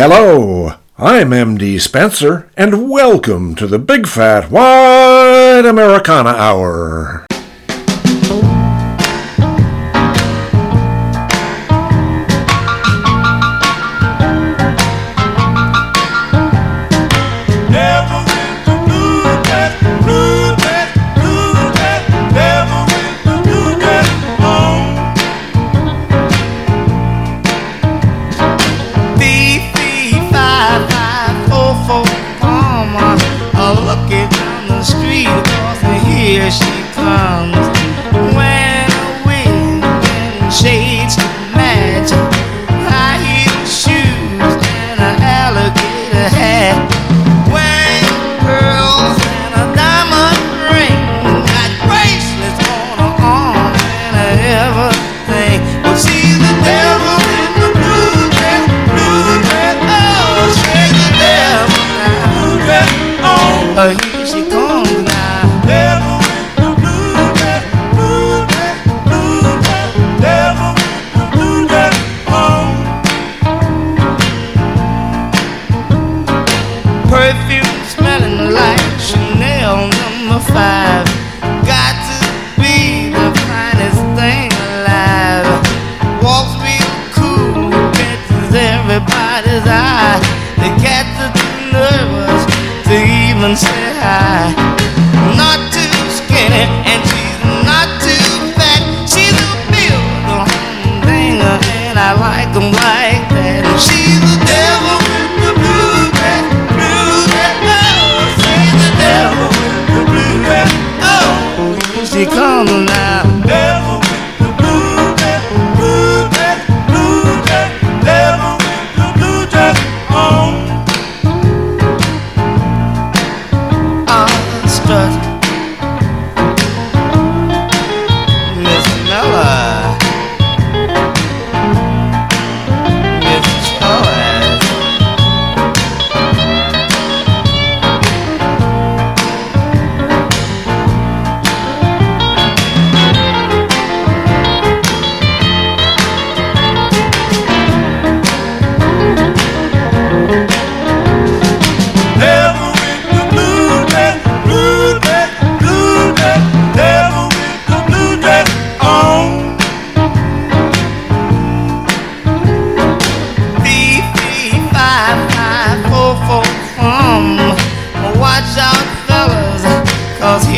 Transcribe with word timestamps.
Hello, 0.00 0.74
I'm 0.96 1.30
MD 1.30 1.80
Spenser, 1.80 2.48
and 2.56 2.88
welcome 2.88 3.56
to 3.56 3.66
the 3.66 3.80
Big 3.80 4.06
Fat 4.06 4.48
Wide 4.48 5.66
Americana 5.66 6.30
Hour. 6.30 7.26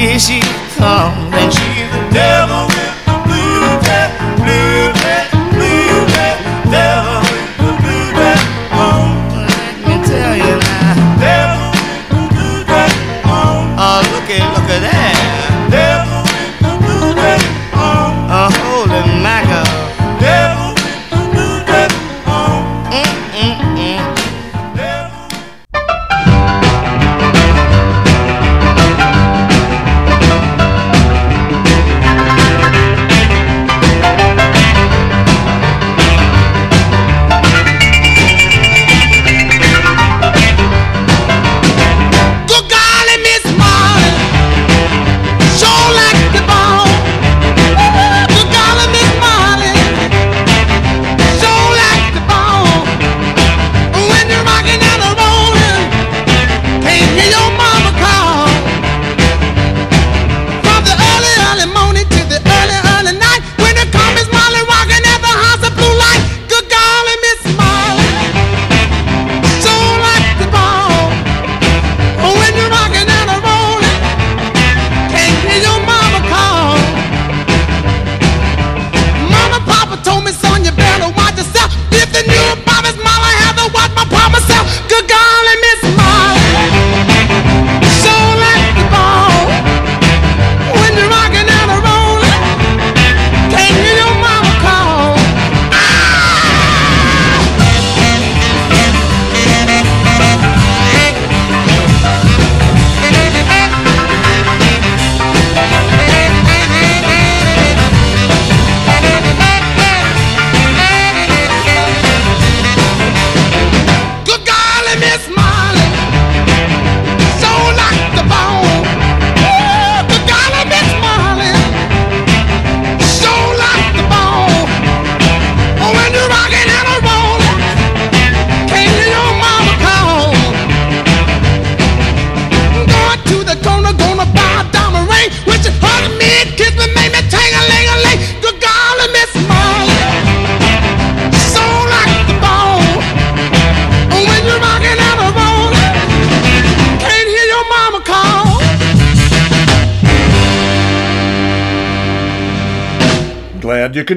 easy 0.00 0.40
come 0.76 1.34
as 1.34 1.69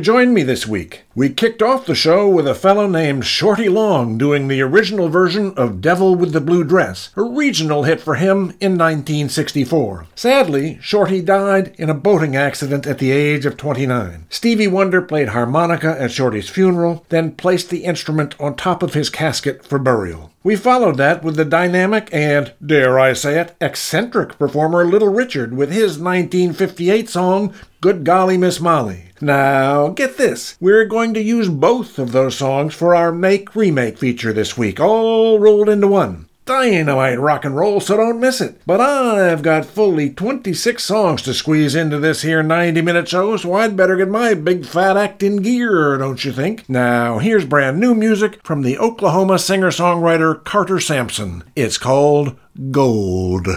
join 0.03 0.33
me 0.33 0.43
this 0.43 0.67
week. 0.67 1.03
We 1.15 1.29
kicked 1.29 1.61
off 1.61 1.85
the 1.85 1.95
show 1.95 2.27
with 2.27 2.45
a 2.45 2.53
fellow 2.53 2.87
named 2.87 3.25
Shorty 3.25 3.69
Long 3.69 4.17
doing 4.17 4.47
the 4.47 4.61
original 4.61 5.07
version 5.07 5.53
of 5.55 5.79
Devil 5.79 6.15
with 6.15 6.33
the 6.33 6.41
Blue 6.41 6.65
Dress, 6.65 7.11
a 7.15 7.23
regional 7.23 7.83
hit 7.83 8.01
for 8.01 8.15
him 8.15 8.49
in 8.59 8.77
1964. 8.77 10.07
Sadly, 10.13 10.77
Shorty 10.81 11.21
died 11.21 11.73
in 11.77 11.89
a 11.89 11.93
boating 11.93 12.35
accident 12.35 12.85
at 12.85 12.97
the 12.99 13.11
age 13.11 13.45
of 13.45 13.55
29. 13.55 14.25
Stevie 14.29 14.67
Wonder 14.67 15.01
played 15.01 15.29
harmonica 15.29 15.95
at 15.99 16.11
Shorty's 16.11 16.49
funeral, 16.49 17.05
then 17.07 17.31
placed 17.31 17.69
the 17.69 17.85
instrument 17.85 18.35
on 18.39 18.55
top 18.55 18.83
of 18.83 18.93
his 18.93 19.09
casket 19.09 19.65
for 19.65 19.79
burial. 19.79 20.31
We 20.43 20.57
followed 20.57 20.97
that 20.97 21.23
with 21.23 21.37
the 21.37 21.45
dynamic 21.45 22.09
and, 22.11 22.51
dare 22.65 22.99
I 22.99 23.13
say 23.13 23.39
it, 23.39 23.55
eccentric 23.61 24.37
performer 24.37 24.83
Little 24.83 25.07
Richard 25.07 25.55
with 25.55 25.71
his 25.71 25.97
1958 25.97 27.07
song, 27.07 27.53
Good 27.79 28.03
Golly 28.03 28.37
Miss 28.37 28.59
Molly. 28.59 29.05
Now, 29.23 29.87
get 29.87 30.17
this. 30.17 30.57
We're 30.59 30.83
going 30.83 31.13
to 31.13 31.21
use 31.21 31.47
both 31.47 31.97
of 31.97 32.11
those 32.11 32.35
songs 32.37 32.75
for 32.75 32.93
our 32.93 33.13
Make 33.13 33.55
Remake 33.55 33.97
feature 33.97 34.33
this 34.33 34.57
week, 34.57 34.81
all 34.81 35.39
rolled 35.39 35.69
into 35.69 35.87
one. 35.87 36.27
Dynamite 36.43 37.21
rock 37.21 37.45
and 37.45 37.55
roll, 37.55 37.79
so 37.79 37.95
don't 37.95 38.19
miss 38.19 38.41
it. 38.41 38.59
But 38.65 38.81
I've 38.81 39.41
got 39.41 39.63
fully 39.65 40.09
26 40.09 40.83
songs 40.83 41.21
to 41.21 41.33
squeeze 41.33 41.73
into 41.73 41.99
this 41.99 42.23
here 42.23 42.43
90 42.43 42.81
minute 42.81 43.07
show, 43.07 43.37
so 43.37 43.53
I'd 43.53 43.77
better 43.77 43.95
get 43.95 44.09
my 44.09 44.33
big 44.33 44.65
fat 44.65 44.97
act 44.97 45.23
in 45.23 45.37
gear, 45.37 45.97
don't 45.97 46.25
you 46.25 46.33
think? 46.33 46.67
Now, 46.67 47.19
here's 47.19 47.45
brand 47.45 47.79
new 47.79 47.95
music 47.95 48.41
from 48.43 48.61
the 48.61 48.77
Oklahoma 48.77 49.39
singer 49.39 49.69
songwriter 49.69 50.43
Carter 50.43 50.81
Sampson. 50.81 51.45
It's 51.55 51.77
called 51.77 52.37
Gold. 52.71 53.47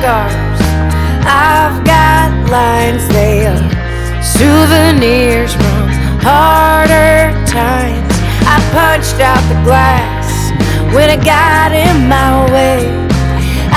Scars. 0.00 0.60
I've 1.28 1.84
got 1.84 2.32
lines. 2.48 3.06
They 3.08 3.44
are 3.46 3.60
souvenirs 4.24 5.52
from 5.52 5.88
harder 6.24 7.36
times. 7.44 8.14
I 8.48 8.56
punched 8.72 9.20
out 9.20 9.42
the 9.52 9.60
glass 9.62 10.52
when 10.94 11.10
it 11.10 11.22
got 11.22 11.72
in 11.72 12.08
my 12.08 12.32
way. 12.50 12.88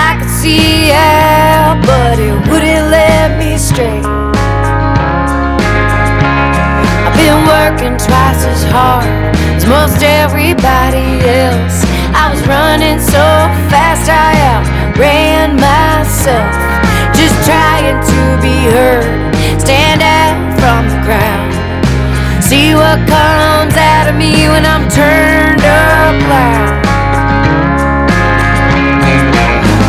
I 0.07 0.15
could 0.17 0.31
see 0.31 0.91
out, 0.95 1.83
but 1.83 2.15
it 2.19 2.35
wouldn't 2.47 2.87
let 2.87 3.37
me 3.37 3.57
straight. 3.57 4.07
I've 7.03 7.15
been 7.19 7.41
working 7.51 7.95
twice 7.99 8.43
as 8.47 8.63
hard 8.71 9.35
as 9.57 9.65
most 9.65 10.01
everybody 10.01 11.19
else. 11.43 11.83
I 12.15 12.31
was 12.31 12.41
running 12.47 12.99
so 12.99 13.25
fast 13.67 14.09
I 14.09 14.33
outran 15.03 15.55
myself. 15.55 16.53
Just 17.13 17.35
trying 17.45 17.99
to 17.99 18.41
be 18.41 18.55
heard, 18.71 19.35
stand 19.59 20.01
out 20.01 20.39
from 20.59 20.87
the 20.87 20.99
crowd. 21.05 21.51
See 22.41 22.73
what 22.75 22.99
comes 23.07 23.75
out 23.75 24.09
of 24.09 24.15
me 24.15 24.47
when 24.47 24.65
I'm 24.65 24.87
turned 24.89 25.61
up 25.61 26.15
loud. 26.31 26.83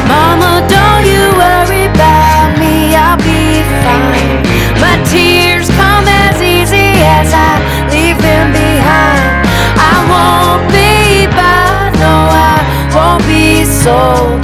Mama, 0.08 0.66
don't 0.69 1.05
you 1.06 1.22
worry 1.38 1.87
about 1.87 2.58
me, 2.58 2.94
I'll 2.94 3.19
be 3.19 3.62
fine. 3.84 4.43
My 4.81 4.96
tears 5.10 5.69
come 5.70 6.06
as 6.08 6.40
easy 6.43 6.90
as 7.19 7.32
I 7.32 7.52
leave 7.90 8.19
them 8.20 8.52
behind. 8.52 9.46
I 9.78 9.94
won't 10.10 10.64
be 10.70 11.26
bought, 11.34 11.93
no, 12.02 12.14
I 12.31 12.56
won't 12.94 13.26
be 13.26 13.64
sold. 13.64 14.44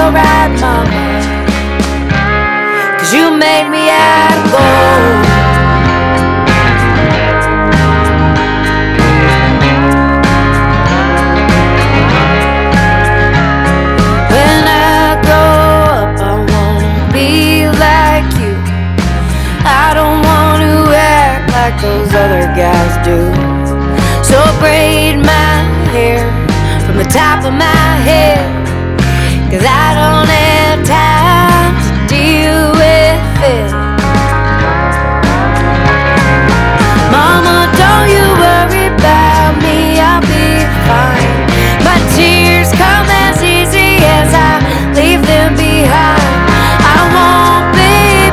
Alright, 0.00 0.52
Mama. 0.60 1.04
Cause 2.98 3.12
you 3.12 3.36
made 3.36 3.68
me 3.68 3.90
out 3.90 4.32
of 4.38 4.44
gold. 4.52 5.24
When 14.32 14.62
I 14.66 15.18
grow 15.26 15.52
up, 15.98 16.14
I 16.20 16.32
wanna 16.52 17.12
be 17.12 17.66
like 17.66 18.28
you. 18.38 18.54
I 19.66 19.92
don't 19.98 20.22
want 20.22 20.62
to 20.62 20.94
act 20.94 21.50
like 21.52 21.76
those 21.82 22.14
other 22.14 22.46
guys 22.54 22.94
do. 23.04 23.18
So 24.22 24.38
braid 24.60 25.16
my 25.18 25.52
hair 25.90 26.22
from 26.86 26.96
the 26.98 27.04
top 27.04 27.44
of 27.44 27.52
my 27.52 27.90
head. 28.08 28.67
Cause 29.58 29.66
I 29.66 29.90
don't 29.98 30.30
have 30.30 30.86
time 30.86 31.74
to 31.82 31.90
deal 32.06 32.70
with 32.78 33.42
it. 33.42 33.74
Mama, 37.10 37.66
don't 37.74 38.06
you 38.06 38.22
worry 38.38 38.86
about 38.86 39.58
me, 39.58 39.98
I'll 39.98 40.22
be 40.22 40.62
fine. 40.86 41.42
My 41.82 41.98
tears 42.14 42.70
come 42.70 43.10
as 43.26 43.42
easy 43.42 43.98
as 44.06 44.30
I 44.30 44.62
leave 44.94 45.26
them 45.26 45.56
behind. 45.58 46.38
I 46.78 47.02
won't 47.18 47.74
be 47.74 48.30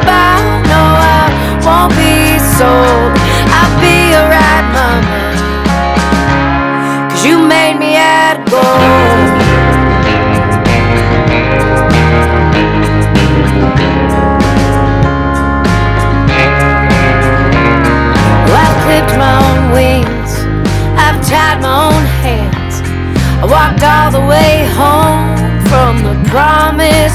no, 0.69 0.81
I 1.01 1.25
won't 1.65 1.89
be 1.97 2.37
sold. 2.53 3.17
I'll 3.49 3.73
be 3.81 4.13
alright, 4.13 4.65
Mama. 4.77 5.25
Cause 7.09 7.25
you 7.25 7.41
made 7.47 7.79
me 7.79 7.95
out 7.95 8.37
of 8.37 8.51
gold. 8.51 9.24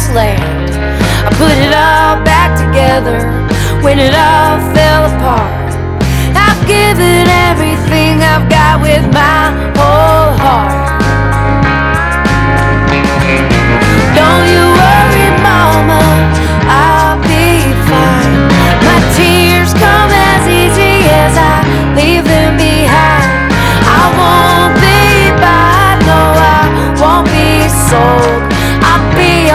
Promised 0.00 0.14
land. 0.14 0.70
I 1.26 1.30
put 1.36 1.52
it 1.52 1.72
all 1.74 2.22
back 2.24 2.56
together 2.56 3.18
when 3.82 3.98
it 3.98 4.14
all 4.14 4.58
fell 4.74 5.06
apart. 5.06 5.74
I've 6.34 6.66
given 6.66 7.28
everything 7.28 8.22
I've 8.22 8.48
got 8.48 8.80
with 8.80 9.04
my 9.12 9.50
whole 9.76 10.36
heart. 10.38 10.99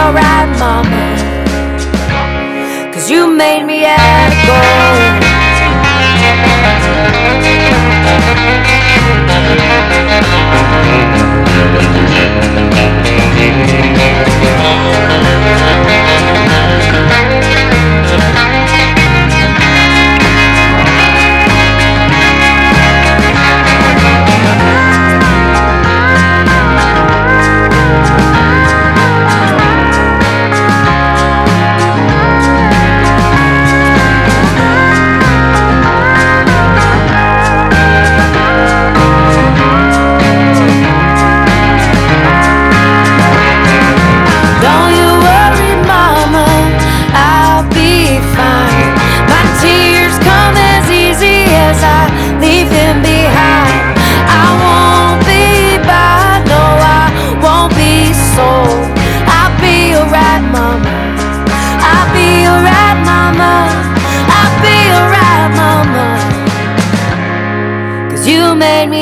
Alright, 0.06 0.48
Mama. 0.58 1.04
Cause 2.92 3.10
you 3.10 3.36
made 3.36 3.64
me 3.64 3.84
out 3.84 4.05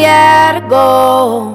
made 0.05 0.69
me 0.69 0.75
out 0.75 1.54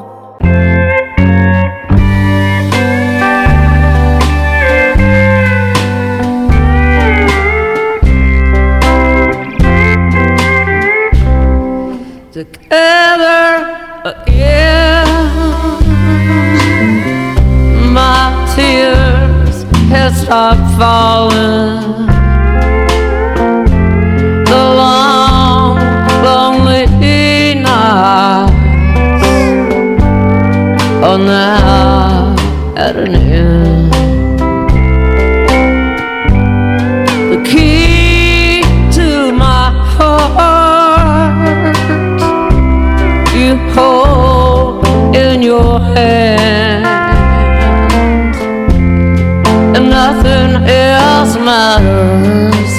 nothing 50.00 50.52
else 50.66 51.36
matters. 51.50 52.74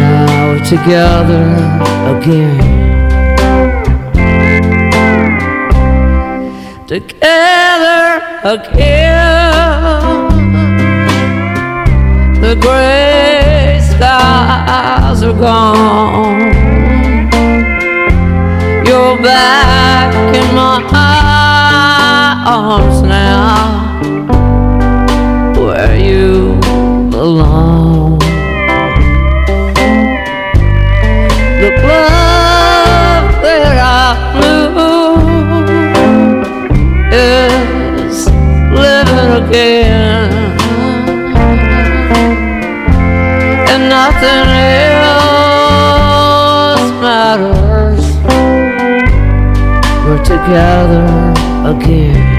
Now 0.00 0.48
we're 0.48 0.66
together 0.74 1.46
again. 2.14 2.58
Together 6.94 8.02
again. 8.54 10.26
The 12.44 12.52
gray 12.64 13.78
skies 13.90 15.20
are 15.28 15.38
gone. 15.46 16.40
You're 18.86 19.16
back 19.22 20.12
in 20.40 20.48
my 20.56 20.76
arms 22.46 23.02
now, 23.02 23.85
again, 39.56 40.30
and 43.70 43.82
nothing 43.88 44.48
else 45.06 46.90
matters. 47.00 48.04
We're 50.04 50.24
together 50.24 51.06
again. 51.74 52.35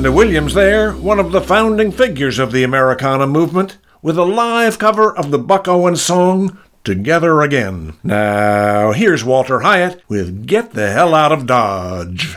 Lucinda 0.00 0.16
Williams 0.16 0.54
there, 0.54 0.92
one 0.92 1.18
of 1.18 1.30
the 1.30 1.42
founding 1.42 1.92
figures 1.92 2.38
of 2.38 2.52
the 2.52 2.62
Americana 2.62 3.26
movement, 3.26 3.76
with 4.00 4.16
a 4.16 4.24
live 4.24 4.78
cover 4.78 5.14
of 5.14 5.30
the 5.30 5.38
Buck 5.38 5.68
Owens 5.68 6.00
song 6.00 6.58
Together 6.84 7.42
Again. 7.42 7.98
Now, 8.02 8.92
here's 8.92 9.24
Walter 9.24 9.60
Hyatt 9.60 10.02
with 10.08 10.46
Get 10.46 10.72
the 10.72 10.90
Hell 10.90 11.14
Out 11.14 11.32
of 11.32 11.44
Dodge. 11.44 12.34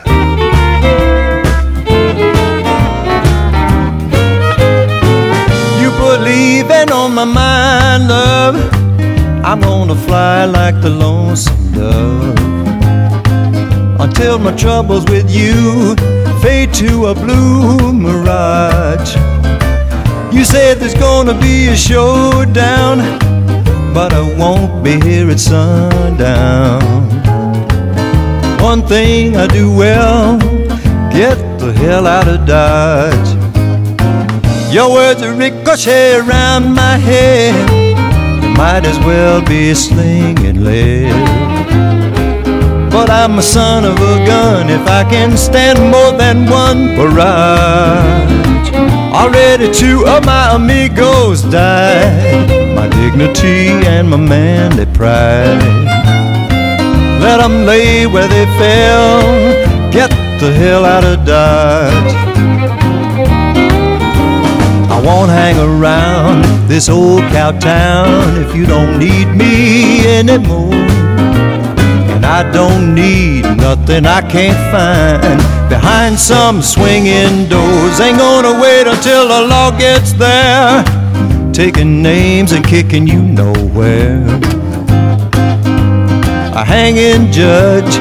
You 5.80 5.90
put 5.96 6.20
leaving 6.20 6.92
on 6.92 7.14
my 7.14 7.24
mind, 7.24 8.08
love. 8.08 8.56
I'm 9.42 9.60
gonna 9.62 9.96
fly 9.96 10.44
like 10.44 10.82
the 10.82 10.90
lonesome 10.90 11.72
dove 11.72 12.38
until 14.00 14.38
my 14.38 14.54
troubles 14.54 15.06
with 15.06 15.34
you 15.34 15.96
fade 16.44 16.74
to 16.74 17.06
a 17.06 17.14
blue 17.14 17.90
mirage. 17.90 19.16
You 20.30 20.44
said 20.44 20.74
there's 20.76 20.98
gonna 21.08 21.32
be 21.40 21.68
a 21.68 21.76
showdown, 21.76 22.98
but 23.94 24.12
I 24.12 24.22
won't 24.40 24.84
be 24.84 25.00
here 25.00 25.30
at 25.30 25.40
sundown. 25.40 26.82
One 28.60 28.82
thing 28.86 29.36
I 29.38 29.46
do 29.46 29.74
well, 29.74 30.38
get 31.18 31.38
the 31.62 31.72
hell 31.82 32.06
out 32.06 32.28
of 32.28 32.46
Dodge. 32.46 33.30
Your 34.70 34.90
words 34.92 35.22
are 35.22 35.32
ricochet 35.32 36.16
around 36.16 36.74
my 36.74 36.96
head. 36.98 37.54
You 38.42 38.50
might 38.50 38.84
as 38.84 38.98
well 38.98 39.40
be 39.40 39.72
slinging 39.74 40.62
lead. 40.62 41.43
But 42.94 43.10
I'm 43.10 43.38
a 43.38 43.42
son 43.42 43.84
of 43.84 43.96
a 43.96 44.24
gun 44.24 44.70
if 44.70 44.86
I 44.86 45.02
can 45.02 45.36
stand 45.36 45.80
more 45.90 46.12
than 46.12 46.48
one 46.48 46.94
barrage. 46.96 48.34
Already 49.12 49.68
two 49.72 50.06
of 50.06 50.24
my 50.24 50.54
amigos 50.54 51.42
died. 51.42 52.48
My 52.76 52.86
dignity 52.88 53.70
and 53.94 54.08
my 54.08 54.16
manly 54.16 54.86
pride. 54.86 55.60
Let 57.20 57.40
'em 57.40 57.66
lay 57.66 58.06
where 58.06 58.28
they 58.28 58.46
fell. 58.60 59.22
Get 59.90 60.10
the 60.38 60.52
hell 60.60 60.84
out 60.84 61.04
of 61.12 61.16
Dodge. 61.26 62.14
I 64.94 65.00
won't 65.06 65.32
hang 65.32 65.58
around 65.58 66.44
this 66.68 66.88
old 66.88 67.24
cow 67.34 67.50
town 67.50 68.36
if 68.44 68.54
you 68.54 68.66
don't 68.66 68.98
need 68.98 69.28
me 69.34 70.06
anymore. 70.20 70.83
And 72.24 72.32
I 72.32 72.52
don't 72.52 72.94
need 72.94 73.42
nothing 73.58 74.06
I 74.06 74.22
can't 74.22 74.56
find 74.72 75.38
behind 75.68 76.18
some 76.18 76.62
swinging 76.62 77.48
doors. 77.50 78.00
Ain't 78.00 78.16
gonna 78.16 78.58
wait 78.62 78.86
until 78.86 79.28
the 79.28 79.46
law 79.46 79.70
gets 79.78 80.14
there, 80.14 80.82
taking 81.52 82.00
names 82.02 82.52
and 82.52 82.64
kicking 82.66 83.06
you 83.06 83.20
nowhere. 83.20 84.24
A 86.54 86.64
hanging 86.64 87.30
judge 87.30 87.94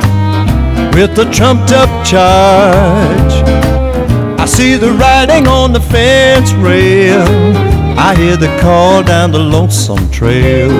with 0.96 1.20
a 1.20 1.30
trumped 1.30 1.74
up 1.74 1.89
charge. 2.06 3.34
I 4.39 4.46
see 4.46 4.77
the 4.77 4.92
writing 4.94 5.48
on 5.48 5.74
the 5.74 5.82
fence 5.82 6.53
rail. 6.53 7.27
I 8.00 8.15
hear 8.15 8.38
the 8.38 8.58
call 8.62 9.03
down 9.03 9.32
the 9.32 9.39
lonesome 9.39 10.10
trail. 10.12 10.72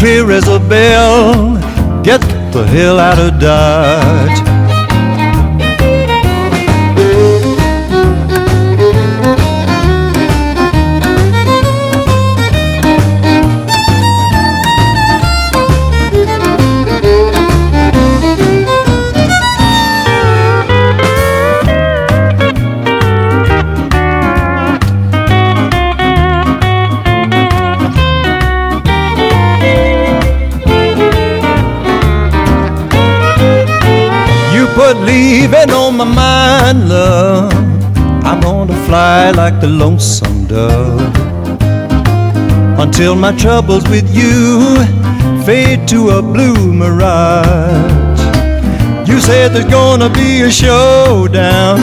Clear 0.00 0.30
as 0.30 0.48
a 0.48 0.58
bell, 0.58 1.56
get 2.02 2.22
the 2.54 2.66
hell 2.66 2.98
out 2.98 3.18
of 3.18 3.38
Dodge. 3.38 4.59
Mind, 36.72 36.88
love. 36.88 37.52
I'm 38.24 38.40
gonna 38.40 38.76
fly 38.86 39.30
like 39.30 39.60
the 39.60 39.66
lonesome 39.66 40.46
dove 40.46 41.14
until 42.78 43.14
my 43.14 43.32
troubles 43.36 43.88
with 43.88 44.08
you 44.14 44.76
fade 45.44 45.88
to 45.88 46.10
a 46.10 46.22
blue 46.22 46.72
mirage. 46.72 48.20
You 49.08 49.20
said 49.20 49.52
there's 49.52 49.64
gonna 49.66 50.10
be 50.10 50.42
a 50.42 50.50
showdown, 50.50 51.78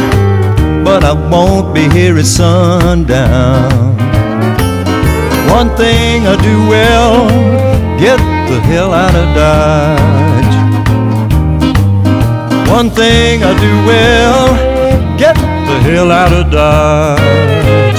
but 0.84 1.04
I 1.04 1.14
won't 1.32 1.74
be 1.74 1.90
here 1.90 2.18
at 2.18 2.26
sundown. 2.26 3.98
One 5.50 5.70
thing 5.76 6.28
I 6.28 6.36
do 6.42 6.58
well, 6.70 7.28
get 8.00 8.20
the 8.50 8.60
hell 8.62 8.94
out 8.94 9.16
of 9.16 9.28
Dodge. 9.36 10.56
One 12.70 12.90
thing 12.90 13.44
I 13.44 13.54
do 13.60 13.74
well, 13.88 14.77
get 15.18 15.36
the 15.36 15.80
hell 15.82 16.12
out 16.12 16.32
of 16.32 16.52
Dodge. 16.52 17.98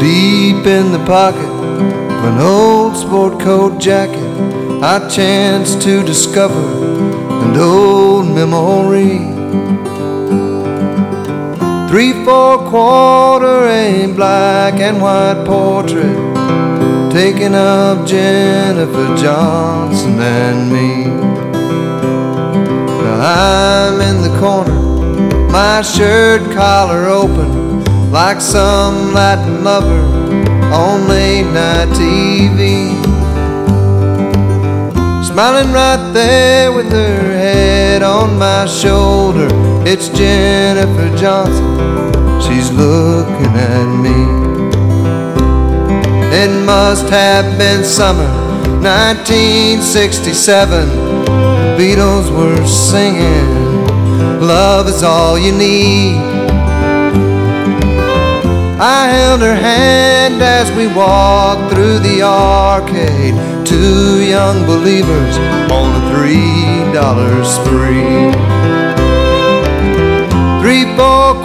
Deep 0.00 0.66
in 0.66 0.92
the 0.92 1.04
pocket 1.06 1.40
of 1.44 2.24
an 2.24 2.38
old 2.38 2.96
sport 2.96 3.38
coat 3.40 3.78
jacket, 3.78 4.16
I 4.82 5.06
chanced 5.10 5.82
to 5.82 6.02
discover 6.02 6.64
an 7.44 7.56
old 7.56 8.26
memory. 8.34 9.29
Three, 11.90 12.12
four 12.24 12.58
quarter, 12.70 13.66
a 13.66 14.06
black 14.14 14.74
and 14.74 15.02
white 15.02 15.42
portrait 15.44 16.30
taking 17.10 17.52
of 17.52 18.06
Jennifer 18.06 19.16
Johnson 19.16 20.16
and 20.20 20.72
me. 20.72 21.06
Now 23.02 23.90
I'm 23.90 24.00
in 24.00 24.22
the 24.22 24.38
corner, 24.38 25.50
my 25.50 25.82
shirt 25.82 26.42
collar 26.52 27.06
open, 27.06 27.82
like 28.12 28.40
some 28.40 29.12
Latin 29.12 29.64
lover 29.64 30.04
on 30.72 31.08
late 31.08 31.42
night 31.42 31.88
TV. 31.88 32.94
Smiling 35.24 35.72
right 35.72 36.12
there 36.12 36.70
with 36.72 36.92
her 36.92 37.32
head 37.36 38.04
on 38.04 38.38
my 38.38 38.66
shoulder, 38.66 39.48
it's 39.86 40.08
Jennifer 40.10 41.08
Johnson. 41.16 41.78
She's 42.42 42.70
looking 42.72 43.54
at 43.54 43.86
me. 44.04 44.50
It 46.32 46.50
must 46.64 47.08
have 47.08 47.58
been 47.58 47.84
summer 47.84 48.28
1967. 48.82 50.88
The 50.88 51.76
Beatles 51.78 52.30
were 52.30 52.64
singing, 52.66 53.86
Love 54.40 54.88
is 54.88 55.02
all 55.02 55.38
you 55.38 55.52
need. 55.52 56.16
I 58.82 59.08
held 59.08 59.42
her 59.42 59.54
hand 59.54 60.42
as 60.42 60.70
we 60.72 60.86
walked 60.86 61.70
through 61.72 61.98
the 61.98 62.22
arcade. 62.22 63.34
Two 63.66 64.22
young 64.22 64.64
believers 64.66 65.36
on 65.70 65.94
a 65.94 66.00
three 66.10 66.90
dollar 66.94 67.44
spree. 67.44 68.79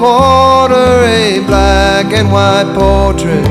Quarter, 0.05 1.03
a 1.03 1.39
black 1.47 2.13
and 2.13 2.31
white 2.31 2.71
portrait. 2.75 3.43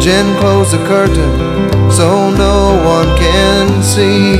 Jen 0.00 0.24
closed 0.40 0.72
the 0.72 0.78
curtain 0.86 1.90
so 1.90 2.30
no 2.30 2.80
one 2.86 3.08
can 3.18 3.82
see. 3.82 4.36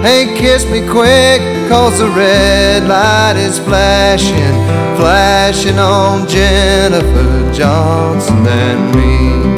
Hey, 0.00 0.34
kiss 0.34 0.64
me 0.64 0.80
quick, 0.88 1.42
cause 1.68 1.98
the 1.98 2.08
red 2.08 2.88
light 2.88 3.36
is 3.36 3.58
flashing, 3.58 4.56
flashing 4.96 5.78
on 5.78 6.26
Jennifer 6.26 7.52
Johnson 7.52 8.46
and 8.46 8.96
me. 8.96 9.51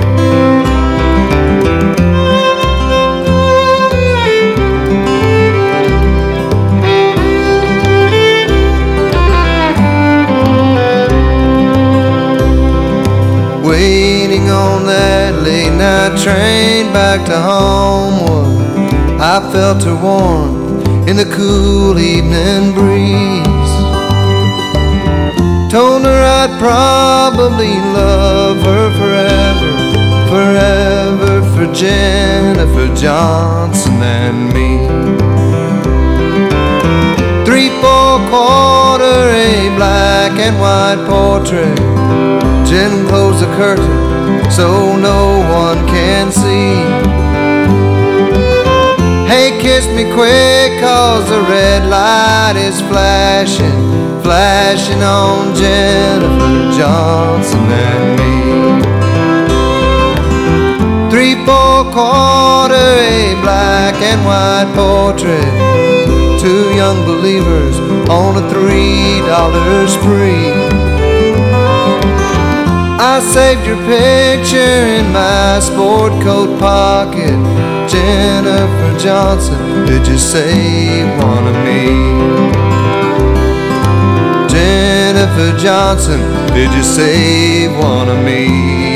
Night 16.08 16.22
train 16.22 16.92
back 16.92 17.24
to 17.26 17.36
Homewood. 17.36 19.20
I 19.20 19.40
felt 19.52 19.82
her 19.84 19.96
warm 19.96 20.82
in 21.08 21.16
the 21.16 21.24
cool 21.24 21.98
evening 21.98 22.72
breeze. 22.74 23.72
Told 25.72 26.04
her 26.04 26.20
I'd 26.40 26.54
probably 26.58 27.74
love 27.98 28.58
her 28.64 28.90
forever, 28.98 29.70
forever 30.28 31.32
for 31.54 31.72
Jennifer 31.72 32.94
Johnson 32.94 33.94
and 34.02 34.52
me. 34.52 34.70
Three, 37.46 37.70
four 37.80 38.18
quarter, 38.30 39.30
a 39.30 39.72
black 39.76 40.32
and 40.38 40.60
white 40.60 41.02
portrait. 41.08 41.78
Jen 42.68 43.06
closed 43.08 43.40
the 43.42 43.46
curtain 43.56 44.13
so 44.50 44.96
no 44.96 45.38
one 45.62 45.86
can 45.86 46.30
see. 46.30 46.74
Hey, 49.26 49.58
kiss 49.60 49.86
me 49.88 50.04
quick, 50.12 50.80
cause 50.80 51.28
the 51.28 51.40
red 51.42 51.86
light 51.86 52.54
is 52.56 52.80
flashing, 52.82 54.22
flashing 54.22 55.02
on 55.02 55.54
Jennifer 55.54 56.78
Johnson 56.78 57.66
and 57.88 58.06
me. 58.18 58.34
Three, 61.10 61.34
four 61.46 61.84
quarter, 61.92 62.74
a 62.74 63.34
black 63.40 63.94
and 64.02 64.24
white 64.24 64.70
portrait. 64.74 65.52
Two 66.40 66.74
young 66.74 67.04
believers 67.06 67.78
on 68.10 68.36
a 68.36 68.48
three 68.50 69.20
dollar 69.26 69.88
spree. 69.88 70.83
I 73.16 73.20
saved 73.20 73.64
your 73.64 73.76
picture 73.86 74.58
in 74.98 75.12
my 75.12 75.60
sport 75.60 76.10
coat 76.24 76.58
pocket 76.58 77.38
Jennifer 77.88 78.98
Johnson, 78.98 79.86
did 79.86 80.04
you 80.04 80.18
save 80.18 81.06
one 81.22 81.46
of 81.46 81.54
me? 81.62 81.94
Jennifer 84.48 85.56
Johnson, 85.56 86.18
did 86.54 86.74
you 86.74 86.82
save 86.82 87.70
one 87.78 88.08
of 88.08 88.24
me? 88.24 88.93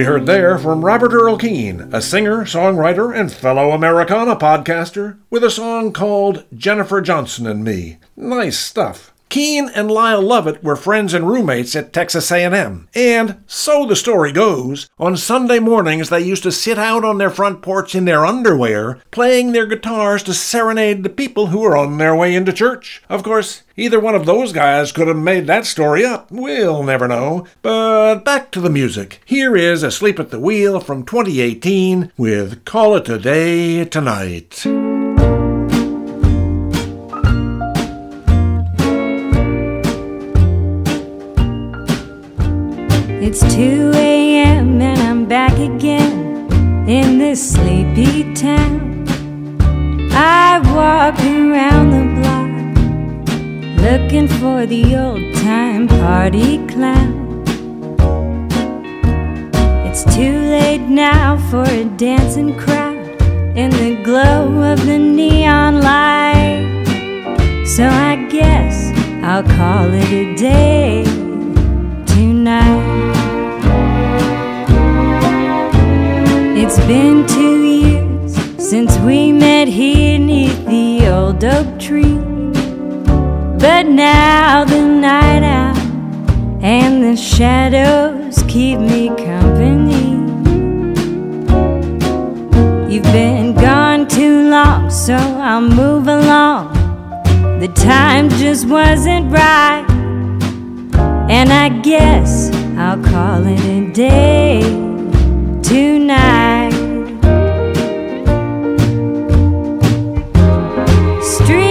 We 0.00 0.06
heard 0.06 0.24
there 0.24 0.56
from 0.56 0.82
Robert 0.82 1.12
Earl 1.12 1.36
Keen, 1.36 1.90
a 1.92 2.00
singer, 2.00 2.46
songwriter, 2.46 3.14
and 3.14 3.30
fellow 3.30 3.72
Americana 3.72 4.34
podcaster, 4.34 5.18
with 5.28 5.44
a 5.44 5.50
song 5.50 5.92
called 5.92 6.46
Jennifer 6.54 7.02
Johnson 7.02 7.46
and 7.46 7.62
Me. 7.62 7.98
Nice 8.16 8.58
stuff. 8.58 9.09
Keen 9.30 9.70
and 9.76 9.88
Lyle 9.88 10.20
Lovett 10.20 10.62
were 10.62 10.74
friends 10.74 11.14
and 11.14 11.28
roommates 11.28 11.76
at 11.76 11.92
Texas 11.92 12.32
A&M, 12.32 12.88
and 12.94 13.42
so 13.46 13.86
the 13.86 13.94
story 13.94 14.32
goes, 14.32 14.90
on 14.98 15.16
Sunday 15.16 15.60
mornings 15.60 16.10
they 16.10 16.20
used 16.20 16.42
to 16.42 16.50
sit 16.50 16.78
out 16.78 17.04
on 17.04 17.18
their 17.18 17.30
front 17.30 17.62
porch 17.62 17.94
in 17.94 18.06
their 18.06 18.26
underwear, 18.26 18.98
playing 19.12 19.52
their 19.52 19.66
guitars 19.66 20.24
to 20.24 20.34
serenade 20.34 21.04
the 21.04 21.08
people 21.08 21.46
who 21.46 21.60
were 21.60 21.76
on 21.76 21.96
their 21.98 22.14
way 22.14 22.34
into 22.34 22.52
church. 22.52 23.02
Of 23.08 23.22
course, 23.22 23.62
either 23.76 24.00
one 24.00 24.16
of 24.16 24.26
those 24.26 24.52
guys 24.52 24.90
could 24.90 25.06
have 25.06 25.16
made 25.16 25.46
that 25.46 25.64
story 25.64 26.04
up. 26.04 26.28
We'll 26.32 26.82
never 26.82 27.06
know. 27.06 27.46
But 27.62 28.24
back 28.24 28.50
to 28.50 28.60
the 28.60 28.68
music. 28.68 29.20
Here 29.24 29.56
is 29.56 29.84
Asleep 29.84 30.18
at 30.18 30.30
the 30.30 30.40
Wheel 30.40 30.80
from 30.80 31.04
2018 31.04 32.10
with 32.16 32.64
Call 32.64 32.96
It 32.96 33.08
a 33.08 33.16
Day 33.16 33.84
Tonight. 33.84 34.66
It's 43.32 43.54
2 43.54 43.92
a.m. 43.94 44.82
and 44.82 44.98
I'm 44.98 45.24
back 45.24 45.52
again 45.52 46.50
in 46.88 47.18
this 47.18 47.52
sleepy 47.52 48.34
town. 48.34 49.06
I 50.10 50.58
walk 50.74 51.16
around 51.20 51.90
the 51.94 52.06
block 52.18 52.50
looking 53.84 54.26
for 54.26 54.66
the 54.66 54.96
old 54.96 55.32
time 55.36 55.86
party 55.86 56.58
clown. 56.66 57.44
It's 59.86 60.02
too 60.16 60.36
late 60.56 60.88
now 60.88 61.38
for 61.50 61.62
a 61.62 61.84
dancing 61.84 62.58
crowd 62.58 62.96
in 63.56 63.70
the 63.70 64.02
glow 64.02 64.72
of 64.72 64.84
the 64.86 64.98
neon 64.98 65.80
light. 65.80 66.84
So 67.64 67.84
I 67.84 68.26
guess 68.28 68.90
I'll 69.22 69.44
call 69.44 69.88
it 69.94 70.12
a 70.12 70.34
day 70.34 71.04
tonight. 72.06 73.09
It's 76.72 76.86
been 76.86 77.26
two 77.26 77.64
years 77.64 78.32
since 78.56 78.96
we 78.98 79.32
met 79.32 79.66
here 79.66 80.20
neath 80.20 80.64
the 80.66 81.08
old 81.08 81.42
oak 81.42 81.80
tree. 81.80 82.14
But 83.58 83.86
now 83.86 84.64
the 84.64 84.80
night 84.80 85.42
out 85.42 85.76
and 86.62 87.02
the 87.02 87.16
shadows 87.16 88.44
keep 88.46 88.78
me 88.78 89.08
company. 89.08 90.12
You've 92.88 93.12
been 93.12 93.56
gone 93.56 94.06
too 94.06 94.48
long, 94.48 94.90
so 94.90 95.16
I'll 95.16 95.60
move 95.60 96.06
along. 96.06 96.72
The 97.58 97.66
time 97.74 98.28
just 98.28 98.68
wasn't 98.68 99.32
right, 99.32 99.84
and 101.28 101.52
I 101.52 101.68
guess 101.80 102.48
I'll 102.78 103.02
call 103.02 103.44
it 103.44 103.60
a 103.64 103.92
day 103.92 104.60
tonight. 105.64 106.49
Street 111.46 111.69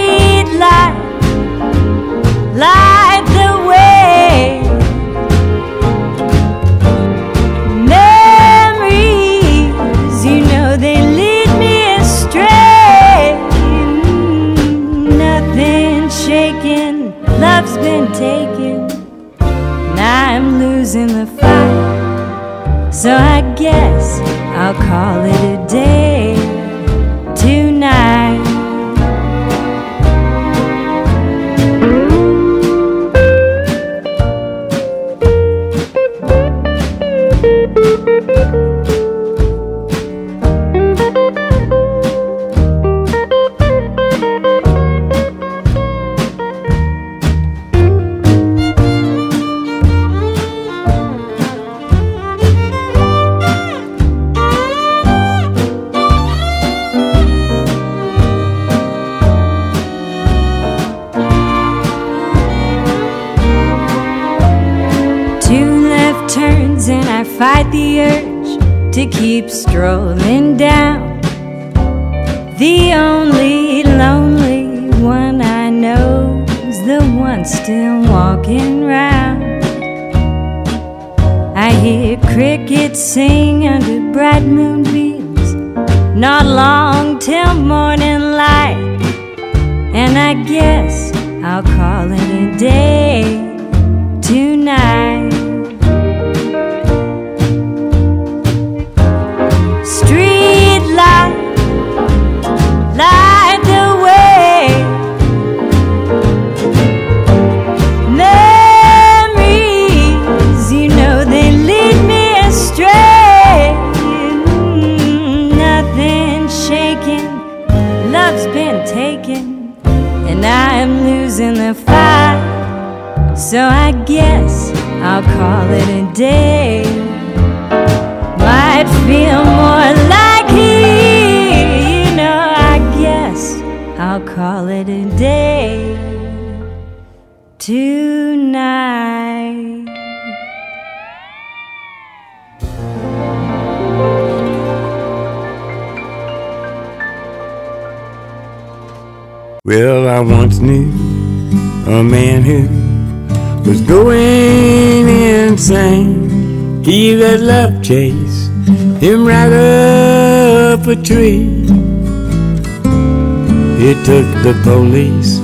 police 164.99 165.39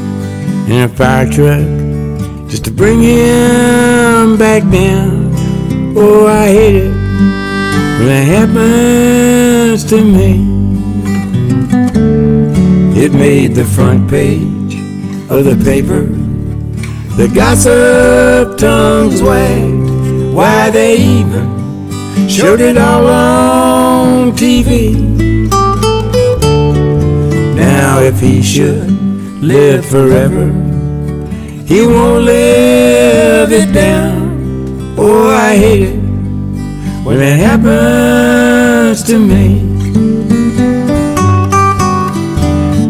and 0.68 0.92
a 0.92 0.96
fire 0.96 1.26
truck 1.32 1.66
just 2.50 2.66
to 2.66 2.72
bring 2.72 3.02
him 3.02 4.38
back 4.38 4.64
down. 4.70 5.32
Oh, 5.96 6.28
I 6.28 6.48
hate 6.48 6.76
it 6.76 6.94
when 8.00 8.10
it 8.10 8.28
happens 8.36 9.86
to 9.86 10.04
me. 10.04 10.32
It 13.02 13.14
made 13.14 13.56
the 13.56 13.64
front 13.64 14.10
page 14.10 14.76
of 15.30 15.46
the 15.46 15.58
paper. 15.64 16.04
The 17.16 17.32
gossip 17.34 18.58
tongues 18.58 19.22
wagged. 19.22 20.34
Why 20.34 20.70
they 20.70 20.98
even 20.98 21.48
showed 22.28 22.60
it 22.60 22.78
all 22.78 23.08
on 23.08 24.32
TV. 24.34 24.96
Now, 27.56 28.02
if 28.02 28.20
he 28.20 28.42
should 28.42 28.95
live 29.46 29.86
forever, 29.86 30.48
he 31.68 31.86
won't 31.86 32.24
live 32.24 33.52
it 33.52 33.72
down. 33.72 34.96
Oh, 34.98 35.30
I 35.30 35.56
hate 35.56 35.84
it 35.84 36.00
when 37.06 37.22
it 37.22 37.38
happens 37.38 39.04
to 39.04 39.20
me. 39.20 39.62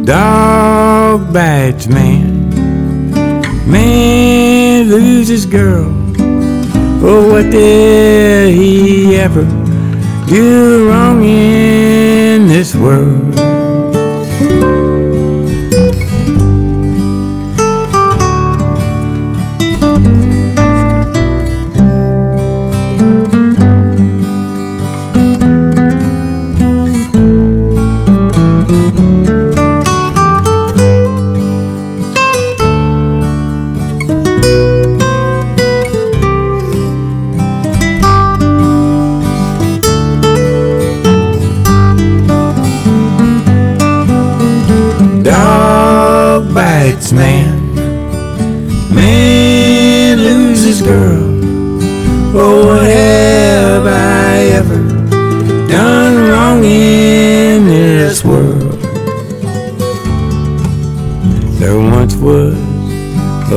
Dog 0.06 1.34
bites 1.34 1.88
man, 1.88 2.50
man 3.70 4.90
loses 4.90 5.46
girl. 5.46 5.92
Oh, 7.04 7.32
what 7.34 7.52
did 7.52 8.56
he 8.56 9.18
ever 9.18 9.44
do 10.28 10.90
wrong 10.90 11.22
in 11.22 12.48
this 12.48 12.74
world? 12.74 13.65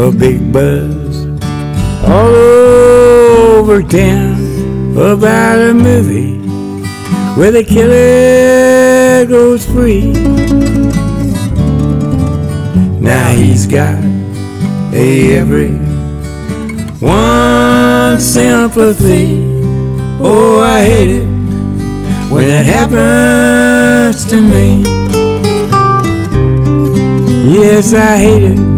A 0.09 0.11
big 0.11 0.51
buzz 0.51 1.27
all 2.05 2.35
over 3.59 3.83
town 3.83 4.92
about 4.97 5.59
a 5.59 5.75
movie 5.75 6.38
where 7.38 7.51
the 7.51 7.62
killer 7.62 9.27
goes 9.27 9.66
free. 9.66 10.12
Now 13.01 13.29
he's 13.35 13.66
got 13.66 14.03
every 14.94 15.75
one 17.01 18.18
sympathy. 18.18 19.42
Oh, 20.23 20.61
I 20.61 20.85
hate 20.85 21.11
it 21.21 21.27
when 22.33 22.49
it 22.49 22.64
happens 22.64 24.25
to 24.31 24.40
me. 24.40 24.83
Yes, 27.53 27.92
I 27.92 28.16
hate 28.16 28.42
it 28.53 28.78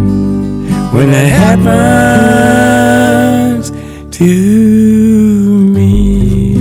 when 0.93 1.11
it 1.11 1.31
happens 1.31 2.91
to 4.11 4.25
me. 4.25 6.55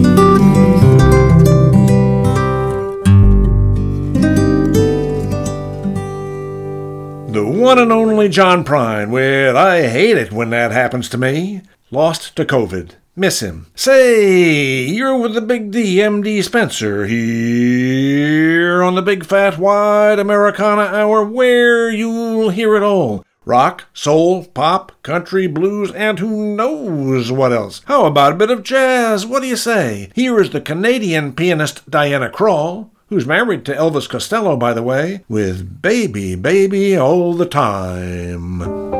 The 7.31 7.43
one 7.43 7.79
and 7.79 7.91
only 7.91 8.29
John 8.29 8.63
Prine 8.63 9.09
with 9.09 9.55
I 9.55 9.87
Hate 9.87 10.17
It 10.17 10.31
When 10.31 10.51
That 10.51 10.71
Happens 10.71 11.09
to 11.09 11.17
Me. 11.17 11.63
Lost 11.89 12.35
to 12.35 12.45
COVID. 12.45 12.91
Miss 13.15 13.41
him. 13.41 13.65
Say, 13.73 14.85
you're 14.85 15.17
with 15.17 15.33
the 15.33 15.41
Big 15.41 15.71
D, 15.71 15.95
MD 15.97 16.43
Spenser, 16.43 17.07
here 17.07 18.83
on 18.83 18.93
the 18.93 19.01
Big 19.01 19.25
Fat 19.25 19.57
Wide 19.57 20.19
Americana 20.19 20.83
Hour, 20.83 21.25
where 21.25 21.89
you'll 21.89 22.51
hear 22.51 22.75
it 22.75 22.83
all. 22.83 23.25
Rock, 23.49 23.85
soul, 23.95 24.45
pop, 24.45 24.91
country, 25.01 25.47
blues, 25.47 25.91
and 25.93 26.19
who 26.19 26.55
knows 26.55 27.31
what 27.31 27.51
else. 27.51 27.81
How 27.85 28.05
about 28.05 28.33
a 28.33 28.35
bit 28.35 28.51
of 28.51 28.61
jazz? 28.61 29.25
What 29.25 29.41
do 29.41 29.47
you 29.47 29.55
say? 29.55 30.11
Here 30.13 30.39
is 30.39 30.51
the 30.51 30.61
Canadian 30.61 31.33
pianist 31.33 31.89
Diana 31.89 32.29
Krall, 32.29 32.91
who's 33.07 33.25
married 33.25 33.65
to 33.65 33.73
Elvis 33.73 34.07
Costello, 34.07 34.55
by 34.55 34.73
the 34.73 34.83
way, 34.83 35.25
with 35.27 35.81
Baby, 35.81 36.35
Baby 36.35 36.95
All 36.95 37.33
the 37.33 37.47
Time. 37.47 38.98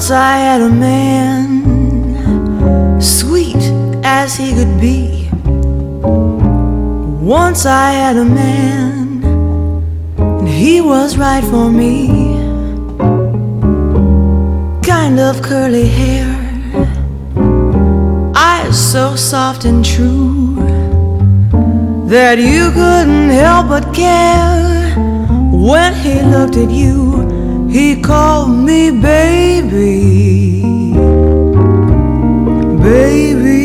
Once 0.00 0.12
I 0.12 0.36
had 0.38 0.62
a 0.62 0.70
man, 0.70 1.60
sweet 3.02 3.62
as 4.02 4.34
he 4.34 4.54
could 4.54 4.80
be. 4.80 5.28
Once 7.20 7.66
I 7.66 7.90
had 7.92 8.16
a 8.16 8.24
man, 8.24 9.22
and 10.16 10.48
he 10.48 10.80
was 10.80 11.18
right 11.18 11.44
for 11.44 11.70
me. 11.70 12.08
Kind 14.82 15.20
of 15.20 15.42
curly 15.42 15.86
hair, 15.86 16.34
eyes 18.34 18.92
so 18.92 19.16
soft 19.16 19.66
and 19.66 19.84
true 19.84 20.54
that 22.06 22.38
you 22.38 22.70
couldn't 22.70 23.28
help 23.28 23.68
but 23.68 23.92
care 23.94 24.94
when 25.52 25.92
he 25.92 26.22
looked 26.22 26.56
at 26.56 26.70
you. 26.70 27.09
He 27.70 28.02
called 28.02 28.50
me 28.50 28.90
baby, 28.90 30.60
baby, 32.82 33.62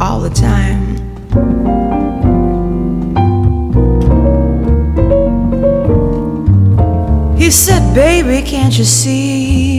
all 0.00 0.20
the 0.20 0.30
time. 0.30 0.96
He 7.36 7.50
said, 7.50 7.94
Baby, 7.96 8.42
can't 8.46 8.78
you 8.78 8.84
see? 8.84 9.78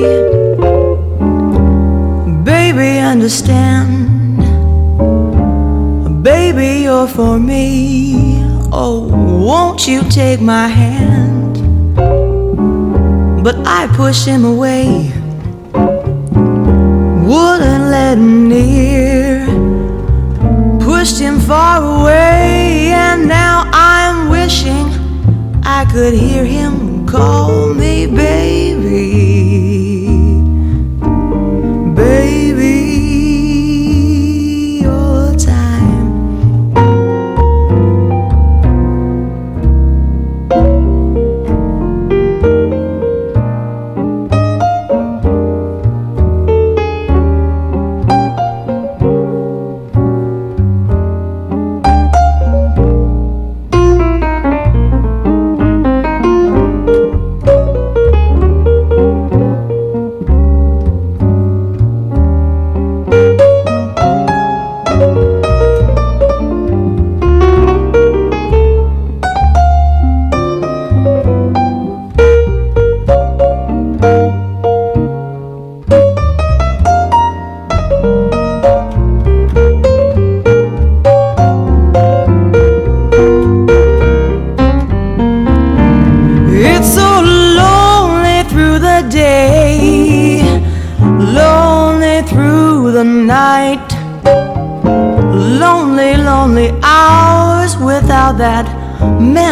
Baby, 2.43 2.99
understand. 2.99 4.37
Baby, 6.21 6.83
you're 6.83 7.07
for 7.07 7.39
me. 7.39 8.41
Oh, 8.73 9.07
won't 9.47 9.87
you 9.87 10.03
take 10.09 10.41
my 10.41 10.67
hand? 10.67 11.40
But 13.43 13.55
I 13.65 13.87
pushed 13.95 14.27
him 14.27 14.45
away, 14.45 15.11
wouldn't 17.31 17.85
let 17.89 18.17
him 18.19 18.47
near. 18.47 19.47
Pushed 20.79 21.19
him 21.19 21.39
far 21.39 21.81
away, 22.01 22.91
and 22.93 23.27
now 23.27 23.63
I'm 23.73 24.29
wishing 24.29 24.85
I 25.63 25.85
could 25.91 26.13
hear 26.13 26.45
him 26.45 27.07
call 27.07 27.73
me. 27.73 28.05
Baby, 28.05 29.30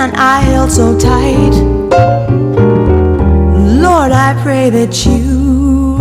man 0.09 0.19
I 0.19 0.41
held 0.41 0.71
so 0.71 0.97
tight. 0.97 1.53
Lord, 3.81 4.11
I 4.11 4.39
pray 4.43 4.69
that 4.69 5.05
you 5.05 5.97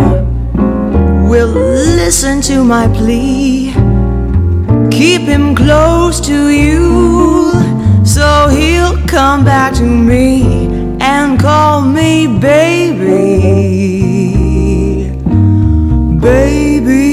will 1.28 1.48
listen 1.48 2.40
to 2.42 2.64
my 2.64 2.88
plea. 2.88 3.72
Keep 4.90 5.22
him 5.22 5.54
close 5.54 6.20
to 6.20 6.48
you 6.48 7.52
so 8.04 8.48
he'll 8.48 8.96
come 9.06 9.44
back 9.44 9.74
to 9.74 9.84
me 9.84 10.66
and 11.00 11.38
call 11.40 11.82
me 11.82 12.26
baby. 12.26 13.58
Baby, 16.20 17.08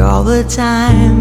all 0.00 0.24
the 0.24 0.44
time. 0.44 1.17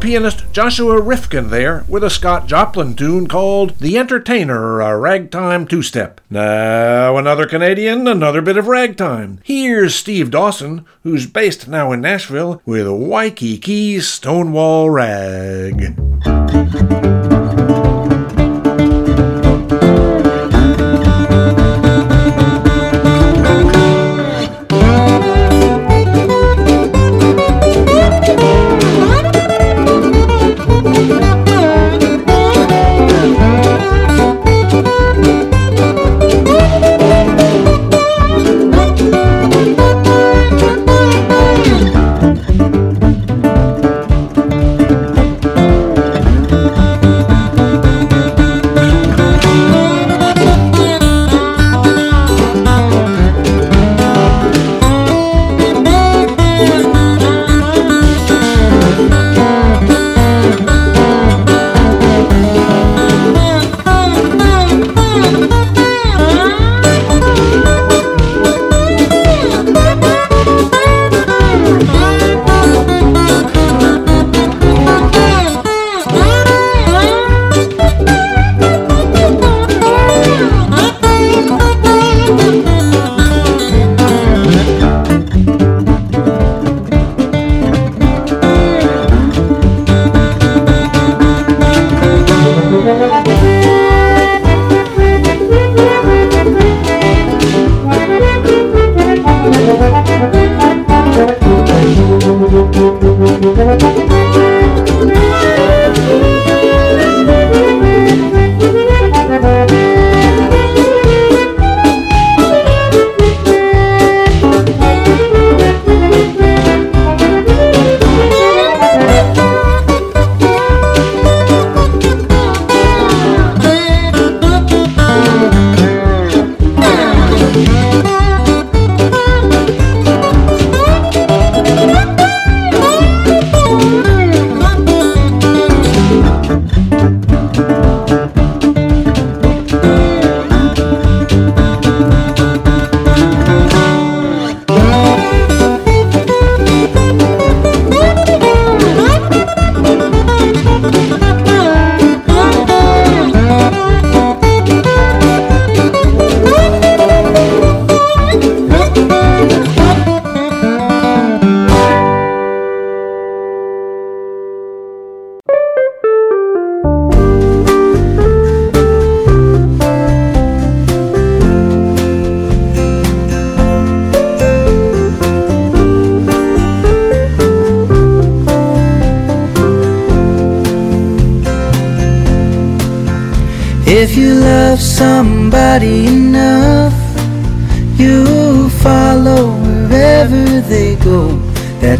Pianist 0.00 0.44
Joshua 0.52 1.00
Rifkin 1.00 1.50
there 1.50 1.84
with 1.88 2.04
a 2.04 2.10
Scott 2.10 2.46
Joplin 2.46 2.94
tune 2.94 3.26
called 3.26 3.76
The 3.78 3.98
Entertainer, 3.98 4.80
a 4.80 4.96
ragtime 4.96 5.66
two 5.66 5.82
step. 5.82 6.20
Now, 6.30 7.16
another 7.16 7.46
Canadian, 7.46 8.06
another 8.06 8.40
bit 8.40 8.56
of 8.56 8.68
ragtime. 8.68 9.40
Here's 9.42 9.96
Steve 9.96 10.30
Dawson, 10.30 10.86
who's 11.02 11.26
based 11.26 11.66
now 11.66 11.90
in 11.92 12.00
Nashville, 12.00 12.62
with 12.64 12.86
Waikiki's 12.86 14.08
Stonewall 14.08 14.88
Rag. 14.88 15.96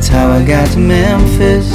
That's 0.08 0.20
how 0.20 0.30
I 0.30 0.42
got 0.42 0.70
to 0.72 0.78
Memphis. 0.78 1.70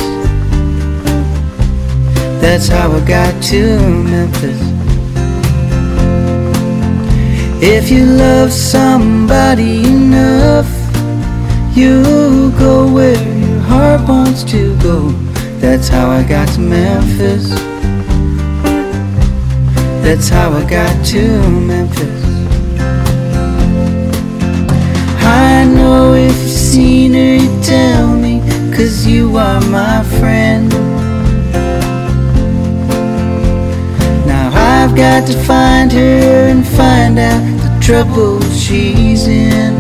That's 2.41 2.67
how 2.67 2.91
I 2.91 2.99
got 3.05 3.43
to 3.43 3.77
Memphis. 3.79 4.59
If 7.61 7.91
you 7.91 8.05
love 8.05 8.51
somebody 8.51 9.85
enough, 9.85 10.67
you'll 11.77 12.49
go 12.57 12.91
where 12.91 13.13
your 13.13 13.59
heart 13.59 14.09
wants 14.09 14.43
to 14.45 14.75
go. 14.79 15.09
That's 15.59 15.87
how 15.87 16.09
I 16.09 16.23
got 16.23 16.47
to 16.55 16.59
Memphis. 16.59 17.49
That's 20.01 20.27
how 20.27 20.53
I 20.53 20.67
got 20.67 21.05
to 21.05 21.49
Memphis. 21.51 22.23
I 25.23 25.65
know 25.65 26.15
if 26.15 26.35
you've 26.35 26.51
seen 26.51 27.13
her, 27.13 27.35
you 27.35 27.61
tell 27.61 28.07
me, 28.17 28.22
cause 28.75 29.05
you 29.05 29.37
are 29.37 29.61
my 29.69 30.03
friend. 30.19 30.69
Now 34.25 34.49
I've 34.51 34.95
got 34.95 35.27
to 35.27 35.33
find 35.43 35.91
her 35.91 36.47
and 36.49 36.65
find 36.65 37.19
out 37.19 37.43
the 37.61 37.79
trouble 37.79 38.41
she's 38.41 39.27
in. 39.27 39.73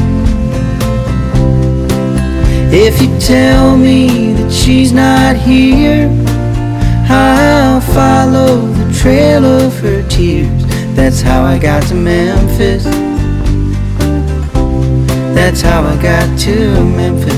If 2.71 3.01
you 3.01 3.17
tell 3.19 3.75
me 3.77 4.33
that 4.33 4.51
she's 4.51 4.91
not 4.91 5.37
here, 5.37 6.07
I'll 7.09 7.81
follow 7.81 8.67
the 8.67 8.93
trail 8.93 9.43
of 9.43 9.79
her 9.79 10.07
tears. 10.07 10.63
That's 10.95 11.21
how 11.21 11.43
I 11.43 11.57
got 11.57 11.81
to 11.87 11.95
Memphis. 11.95 12.83
That's 15.33 15.61
how 15.61 15.83
I 15.83 15.95
got 16.01 16.39
to 16.41 16.83
Memphis. 16.83 17.32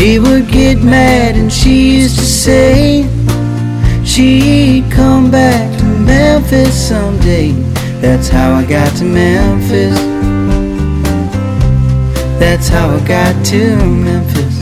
She 0.00 0.18
would 0.18 0.48
get 0.48 0.78
mad 0.82 1.36
and 1.36 1.52
she 1.52 2.00
used 2.00 2.18
to 2.18 2.24
say 2.24 3.02
she'd 4.02 4.90
come 4.90 5.30
back 5.30 5.78
to 5.78 5.84
Memphis 5.84 6.72
someday. 6.88 7.52
That's 8.00 8.26
how 8.26 8.54
I 8.54 8.64
got 8.64 8.96
to 8.96 9.04
Memphis. 9.04 10.00
That's 12.38 12.66
how 12.68 12.88
I 12.88 13.06
got 13.06 13.44
to 13.48 13.76
Memphis. 13.76 14.58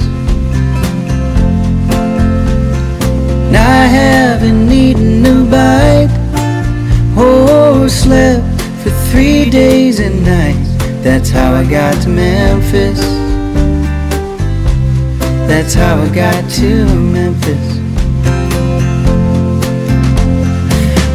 Now 3.53 3.69
I 3.85 3.87
haven't 3.87 4.73
eaten 4.73 5.25
a 5.25 5.45
bite 5.55 6.11
or 7.17 7.89
slept 7.89 8.43
for 8.83 8.91
three 9.13 9.49
days 9.49 10.01
and 10.01 10.25
nights. 10.25 10.69
That's 11.05 11.31
how 11.31 11.55
I 11.55 11.63
got 11.63 11.95
to 12.03 12.09
Memphis. 12.09 13.18
That's 15.49 15.73
how 15.73 16.03
I 16.03 16.09
got 16.15 16.51
to 16.61 16.85
Memphis. 16.85 17.79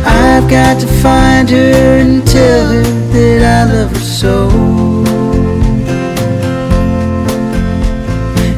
I've 0.04 0.50
got 0.50 0.82
to 0.82 0.88
find 1.04 1.48
her 1.52 2.00
and 2.02 2.26
tell 2.28 2.66
her 2.68 2.82
that 3.14 3.42
I 3.44 3.74
love 3.74 3.92
her 3.92 4.00
so. 4.00 4.50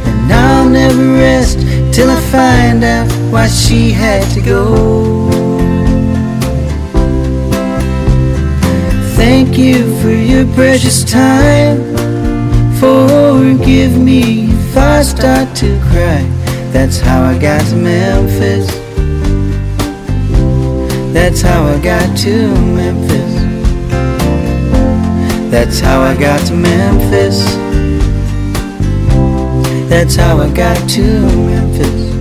And 0.07 0.31
I'll 0.31 0.69
never 0.69 1.13
rest 1.13 1.59
till 1.93 2.09
I 2.09 2.21
find 2.31 2.81
out 2.81 3.11
why 3.29 3.47
she 3.47 3.91
had 3.91 4.23
to 4.33 4.41
go. 4.41 5.29
Thank 9.17 9.57
you 9.57 9.93
for 10.01 10.09
your 10.09 10.45
precious 10.55 11.03
time. 11.03 11.77
Forgive 12.79 13.99
me 13.99 14.44
if 14.75 14.81
I 14.81 15.01
start 15.03 15.55
to 15.55 15.79
cry. 15.89 16.21
That's 16.73 16.99
how 16.99 17.23
I 17.23 17.39
got 17.39 17.61
to 17.69 17.75
Memphis. 17.77 18.67
That's 21.13 21.41
how 21.41 21.63
I 21.63 21.79
got 21.79 22.17
to 22.17 22.53
Memphis. 22.75 23.35
That's 25.49 25.79
how 25.79 26.01
I 26.01 26.17
got 26.17 26.45
to 26.47 26.53
Memphis. 26.53 27.55
That's 29.89 30.17
how 30.17 30.39
I 30.41 30.49
got 30.51 30.89
to 30.89 31.01
Memphis. 31.01 32.14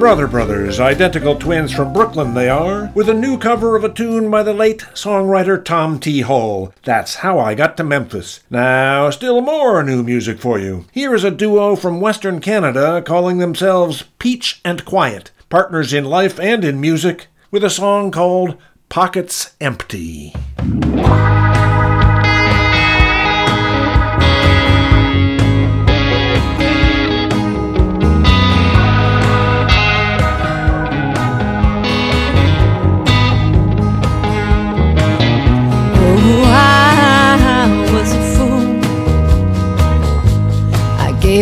Brother 0.00 0.26
Brothers, 0.26 0.80
identical 0.80 1.36
twins 1.36 1.74
from 1.74 1.92
Brooklyn 1.92 2.32
they 2.32 2.48
are, 2.48 2.90
with 2.94 3.10
a 3.10 3.14
new 3.14 3.36
cover 3.36 3.76
of 3.76 3.84
a 3.84 3.92
tune 3.92 4.30
by 4.30 4.42
the 4.42 4.54
late 4.54 4.78
songwriter 4.94 5.62
Tom 5.62 6.00
T. 6.00 6.22
Hall. 6.22 6.72
That's 6.84 7.16
how 7.16 7.38
I 7.38 7.54
got 7.54 7.76
to 7.76 7.84
Memphis. 7.84 8.40
Now, 8.48 9.10
still 9.10 9.42
more 9.42 9.82
new 9.82 10.02
music 10.02 10.40
for 10.40 10.58
you. 10.58 10.86
Here 10.90 11.14
is 11.14 11.22
a 11.22 11.30
duo 11.30 11.76
from 11.76 12.00
Western 12.00 12.40
Canada 12.40 13.02
calling 13.02 13.36
themselves 13.36 14.04
Peach 14.18 14.62
and 14.64 14.86
Quiet, 14.86 15.32
partners 15.50 15.92
in 15.92 16.06
life 16.06 16.40
and 16.40 16.64
in 16.64 16.80
music, 16.80 17.26
with 17.50 17.62
a 17.62 17.68
song 17.68 18.10
called 18.10 18.56
Pockets 18.88 19.54
Empty. 19.60 20.32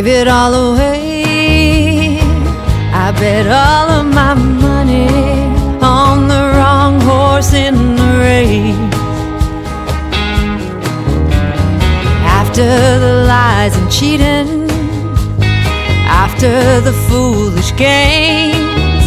Gave 0.03 0.07
it 0.07 0.28
all 0.28 0.55
away. 0.55 2.18
I 2.92 3.11
bet 3.18 3.46
all 3.46 3.88
of 3.99 4.07
my 4.07 4.34
money 4.34 5.09
on 5.82 6.28
the 6.28 6.42
wrong 6.55 7.01
horse 7.01 7.53
in 7.53 7.74
the 7.96 8.11
race. 8.20 8.94
After 12.38 12.70
the 13.05 13.24
lies 13.26 13.76
and 13.76 13.90
cheating, 13.90 14.70
after 16.24 16.80
the 16.80 16.94
foolish 17.09 17.74
games, 17.76 19.05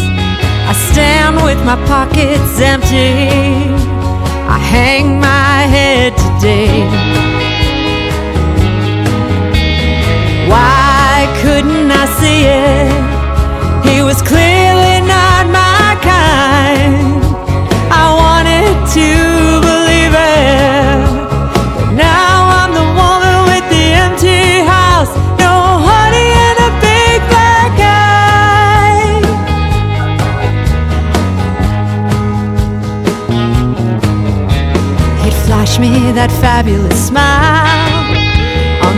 I 0.70 0.74
stand 0.90 1.36
with 1.36 1.60
my 1.64 1.78
pockets 1.86 2.60
empty. 2.60 3.14
I 4.56 4.58
hang 4.58 5.18
my 5.20 5.56
head 5.74 6.12
today. 6.18 7.22
Why 10.50 10.81
I 12.02 12.06
see 12.18 12.42
it? 12.50 12.90
He 13.86 14.02
was 14.02 14.20
clearly 14.22 15.00
not 15.06 15.46
my 15.46 15.94
kind. 16.02 17.22
I 17.94 18.06
wanted 18.22 18.74
to 18.98 19.08
believe 19.68 20.10
it. 20.10 20.98
But 21.76 21.90
now 21.94 22.34
I'm 22.58 22.72
the 22.74 22.86
woman 23.00 23.36
with 23.50 23.64
the 23.70 23.84
empty 24.04 24.66
house. 24.66 25.12
No 25.38 25.54
honey 25.86 26.30
and 26.46 26.58
a 26.68 26.70
big 26.82 27.18
black 27.30 27.74
eye. 27.78 29.22
He'd 35.22 35.38
flash 35.46 35.78
me 35.78 36.10
that 36.18 36.32
fabulous 36.42 37.06
smile. 37.06 37.81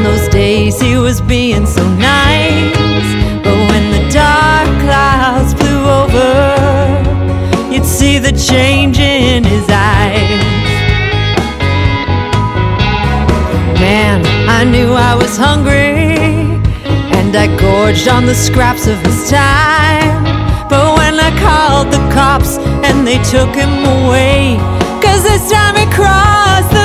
Those 0.05 0.28
days 0.28 0.78
he 0.78 0.98
was 0.98 1.22
being 1.22 1.64
so 1.64 1.82
nice. 1.96 2.76
But 3.42 3.57
when 3.70 3.84
the 3.90 4.02
dark 4.12 4.68
clouds 4.84 5.55
flew 5.55 5.80
over, 6.02 6.34
you'd 7.72 7.86
see 7.86 8.18
the 8.18 8.32
change 8.32 8.98
in 8.98 9.44
his 9.44 9.66
eyes. 9.70 10.44
Man, 13.80 14.20
I 14.46 14.64
knew 14.64 14.92
I 14.92 15.14
was 15.14 15.38
hungry, 15.38 16.20
and 17.18 17.34
I 17.34 17.46
gorged 17.59 18.07
on 18.07 18.26
the 18.26 18.34
scraps 18.34 18.86
of 18.86 18.98
his 19.07 19.30
time. 19.30 20.22
But 20.68 20.98
when 20.98 21.14
I 21.18 21.30
called 21.40 21.88
the 21.90 22.02
cops 22.12 22.59
and 22.86 23.07
they 23.09 23.18
took 23.34 23.55
him 23.55 23.72
away, 23.98 24.59
cause 25.02 25.22
this 25.22 25.50
time 25.50 25.76
he 25.76 25.86
crossed 25.98 26.72
the 26.72 26.84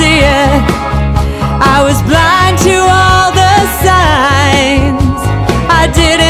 I 0.00 1.82
was 1.82 2.00
blind 2.02 2.58
to 2.66 2.76
all 2.78 3.32
the 3.32 3.54
signs. 3.82 5.20
I 5.68 5.90
didn't 5.92 6.27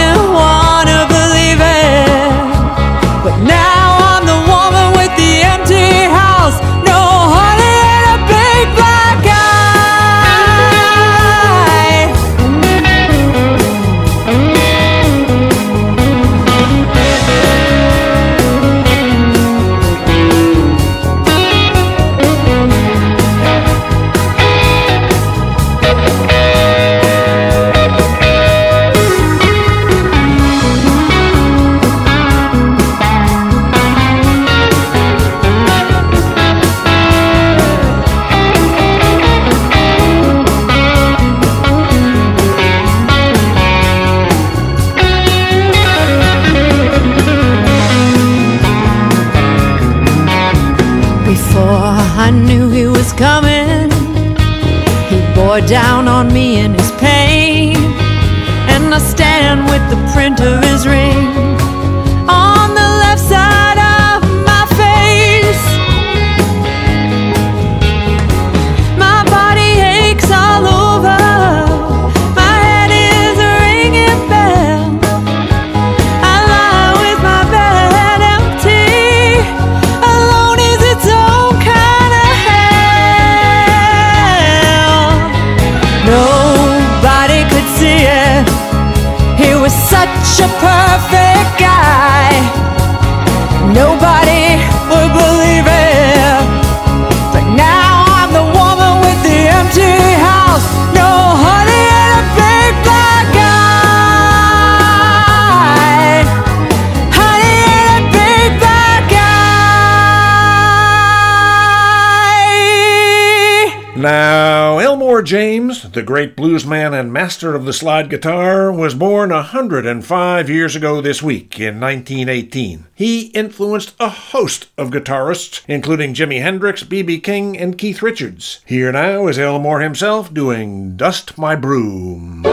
James, 115.28 115.82
the 115.90 116.02
great 116.02 116.38
bluesman 116.38 116.98
and 116.98 117.12
master 117.12 117.54
of 117.54 117.66
the 117.66 117.72
slide 117.74 118.08
guitar, 118.08 118.72
was 118.72 118.94
born 118.94 119.28
105 119.28 120.48
years 120.48 120.74
ago 120.74 121.02
this 121.02 121.22
week 121.22 121.60
in 121.60 121.78
1918. 121.78 122.86
He 122.94 123.26
influenced 123.26 123.94
a 124.00 124.08
host 124.08 124.70
of 124.78 124.88
guitarists, 124.88 125.60
including 125.68 126.14
Jimi 126.14 126.40
Hendrix, 126.40 126.82
B.B. 126.82 127.20
King, 127.20 127.58
and 127.58 127.76
Keith 127.76 128.00
Richards. 128.00 128.60
Here 128.64 128.90
now 128.90 129.26
is 129.26 129.38
Elmore 129.38 129.80
himself 129.80 130.32
doing 130.32 130.96
Dust 130.96 131.36
My 131.36 131.54
Broom. 131.54 132.46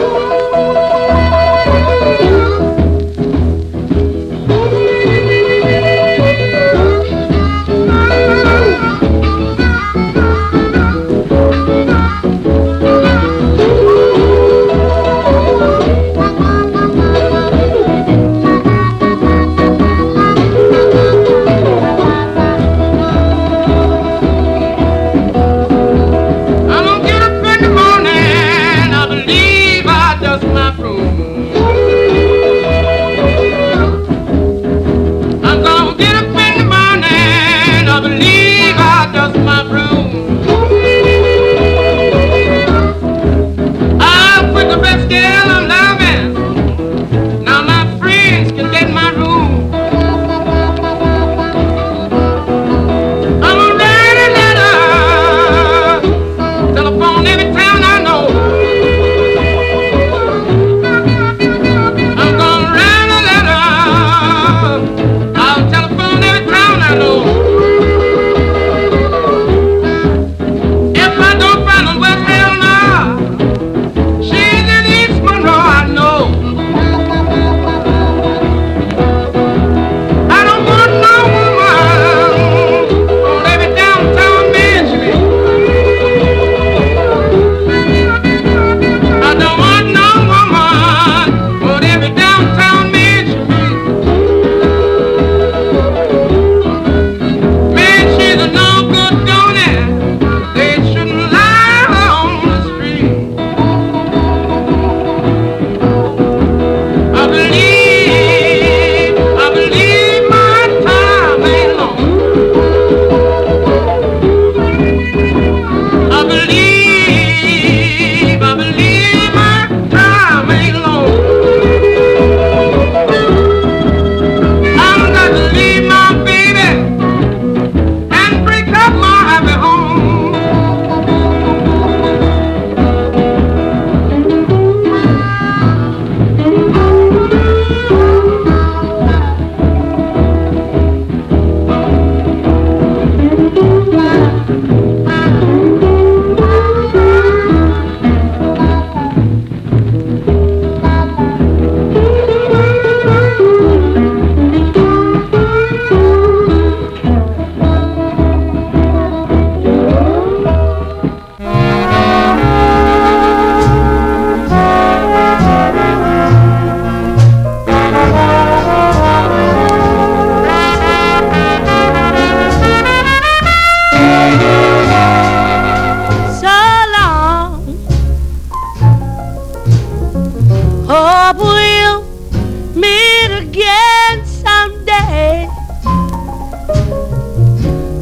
Again 183.36 184.24
someday. 184.24 185.46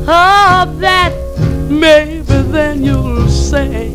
Hope 0.07 0.79
that 0.79 1.13
maybe 1.69 2.23
then 2.53 2.85
you'll 2.85 3.29
say, 3.29 3.93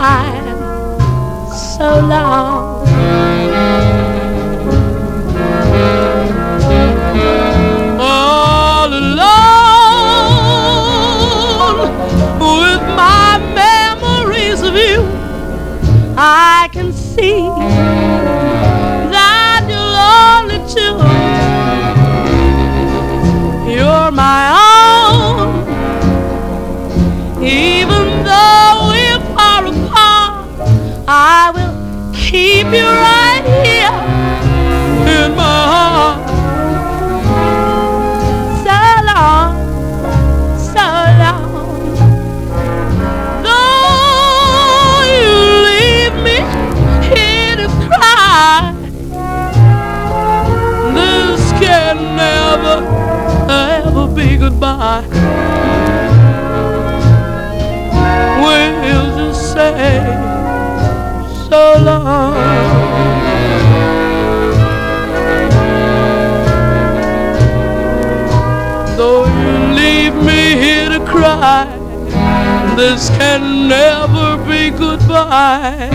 mine 0.00 0.48
so 1.52 1.88
long. 2.00 2.88
all 8.00 8.88
alone 8.88 9.20
with 12.40 12.82
my 12.96 13.30
memories 13.62 14.62
of 14.62 14.74
you. 14.74 14.98
I 16.16 16.70
can 16.72 16.94
see 16.94 17.49
you 32.72 32.84
right 32.84 33.42
here 33.64 33.94
in 35.16 35.34
my 35.34 35.60
heart. 35.72 36.20
So 38.64 38.78
long, 39.10 39.50
so 40.72 40.86
long. 41.22 41.50
Though 43.44 45.02
you 45.14 45.34
leave 45.66 46.16
me 46.26 46.36
here 47.10 47.56
to 47.56 47.68
cry, 47.88 48.72
this 50.94 51.42
can 51.60 51.96
never, 52.16 52.76
ever 53.50 54.06
be 54.14 54.36
goodbye. 54.36 55.04
Will 58.40 59.08
just 59.16 59.42
say 59.52 60.00
so 61.48 61.62
long? 61.82 62.29
This 72.80 73.10
can 73.10 73.68
never 73.68 74.38
be 74.48 74.70
goodbye. 74.70 75.90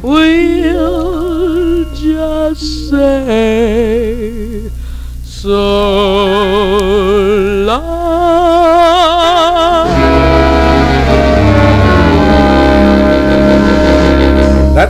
We'll 0.00 1.84
just 1.92 2.88
say 2.88 4.70
so 5.24 5.56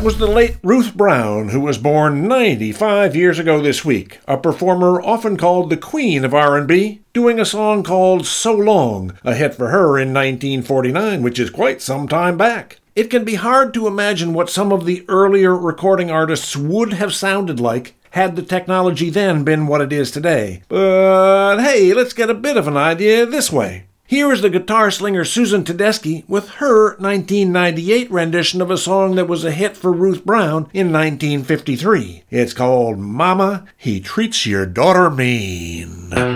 was 0.07 0.18
the 0.18 0.26
late 0.28 0.57
Ruth 0.62 0.94
Brown, 0.94 1.48
who 1.48 1.59
was 1.59 1.78
born 1.78 2.28
95 2.28 3.16
years 3.16 3.40
ago 3.40 3.61
this 3.61 3.84
week, 3.84 4.20
a 4.28 4.36
performer 4.36 5.02
often 5.02 5.36
called 5.36 5.68
the 5.68 5.76
Queen 5.76 6.24
of 6.24 6.32
R&B, 6.32 7.00
doing 7.12 7.40
a 7.40 7.44
song 7.44 7.82
called 7.82 8.24
So 8.24 8.54
Long, 8.54 9.18
a 9.24 9.34
hit 9.34 9.52
for 9.52 9.70
her 9.70 9.98
in 9.98 10.14
1949, 10.14 11.24
which 11.24 11.40
is 11.40 11.50
quite 11.50 11.82
some 11.82 12.07
time 12.07 12.36
back. 12.36 12.78
It 12.94 13.11
can 13.11 13.24
be 13.24 13.34
hard 13.34 13.74
to 13.74 13.88
imagine 13.88 14.32
what 14.32 14.48
some 14.48 14.70
of 14.70 14.84
the 14.84 15.04
earlier 15.09 15.57
recording 15.57 16.09
artists 16.09 16.57
would 16.57 16.92
have 16.92 17.12
sounded 17.12 17.59
like 17.59 17.96
had 18.11 18.36
the 18.36 18.42
technology 18.42 19.11
then 19.11 19.42
been 19.42 19.66
what 19.66 19.80
it 19.80 19.92
is 19.92 20.12
today. 20.12 20.62
But 20.68 21.59
hey, 21.59 21.92
let's 21.92 22.12
get 22.12 22.30
a 22.30 22.34
bit 22.34 22.57
of 22.57 22.68
an 22.68 22.76
idea 22.76 23.26
this 23.26 23.50
way. 23.50 23.86
Here 24.09 24.30
is 24.30 24.40
the 24.40 24.50
guitar 24.50 24.92
slinger 24.92 25.24
Susan 25.24 25.64
Tedeschi 25.64 26.22
with 26.28 26.48
her 26.61 26.90
1998 26.98 28.09
rendition 28.09 28.62
of 28.62 28.70
a 28.70 28.78
song 28.78 29.16
that 29.16 29.26
was 29.26 29.44
a 29.44 29.50
hit 29.50 29.76
for 29.76 29.92
Ruth 29.92 30.24
Brown 30.24 30.70
in 30.72 30.92
1953. 30.92 32.22
It's 32.30 32.52
called 32.52 32.98
Mama, 33.00 33.66
He 33.76 33.98
Treats 33.98 34.46
Your 34.46 34.64
Daughter 34.64 35.11
Mean. 35.11 36.36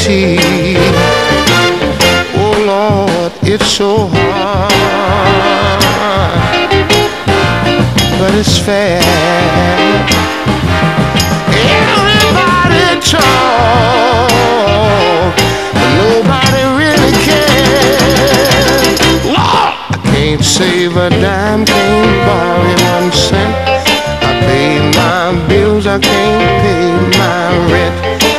Poverty. 0.00 0.76
Oh 2.34 2.54
Lord, 2.66 3.32
it's 3.42 3.66
so 3.66 4.08
hard, 4.12 4.72
but 8.18 8.34
it's 8.34 8.58
fair. 8.58 9.00
Everybody 11.52 13.00
talk, 13.00 14.30
but 15.74 15.90
nobody 16.00 16.62
really 16.80 17.12
cares. 17.26 19.00
Lord, 19.26 19.74
I 19.90 19.98
can't 20.12 20.44
save 20.44 20.96
a 20.96 21.10
dime, 21.10 21.64
can't 21.64 22.26
borrow 22.26 22.74
one 22.92 23.12
cent. 23.12 23.54
I 24.22 24.24
pay 24.46 24.78
my 24.96 25.48
bills, 25.48 25.86
I 25.86 25.98
can't 25.98 26.62
pay 26.62 27.18
my 27.18 27.72
rent. 27.72 28.29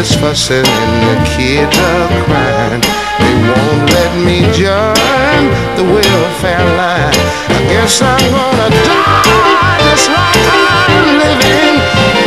Lady's 0.00 0.16
fussing 0.16 0.64
and 0.64 0.92
the 1.08 1.16
kids 1.28 1.76
are 1.76 2.08
crying. 2.24 2.80
They 3.20 3.34
won't 3.44 3.84
let 3.92 4.12
me 4.24 4.40
join 4.56 5.42
the 5.76 5.84
welfare 5.92 6.64
line. 6.80 7.12
I 7.52 7.60
guess 7.68 8.00
I'm 8.00 8.24
gonna 8.32 8.70
die 8.88 9.78
just 9.84 10.08
like 10.08 10.44
I'm 10.56 11.06
living 11.20 11.76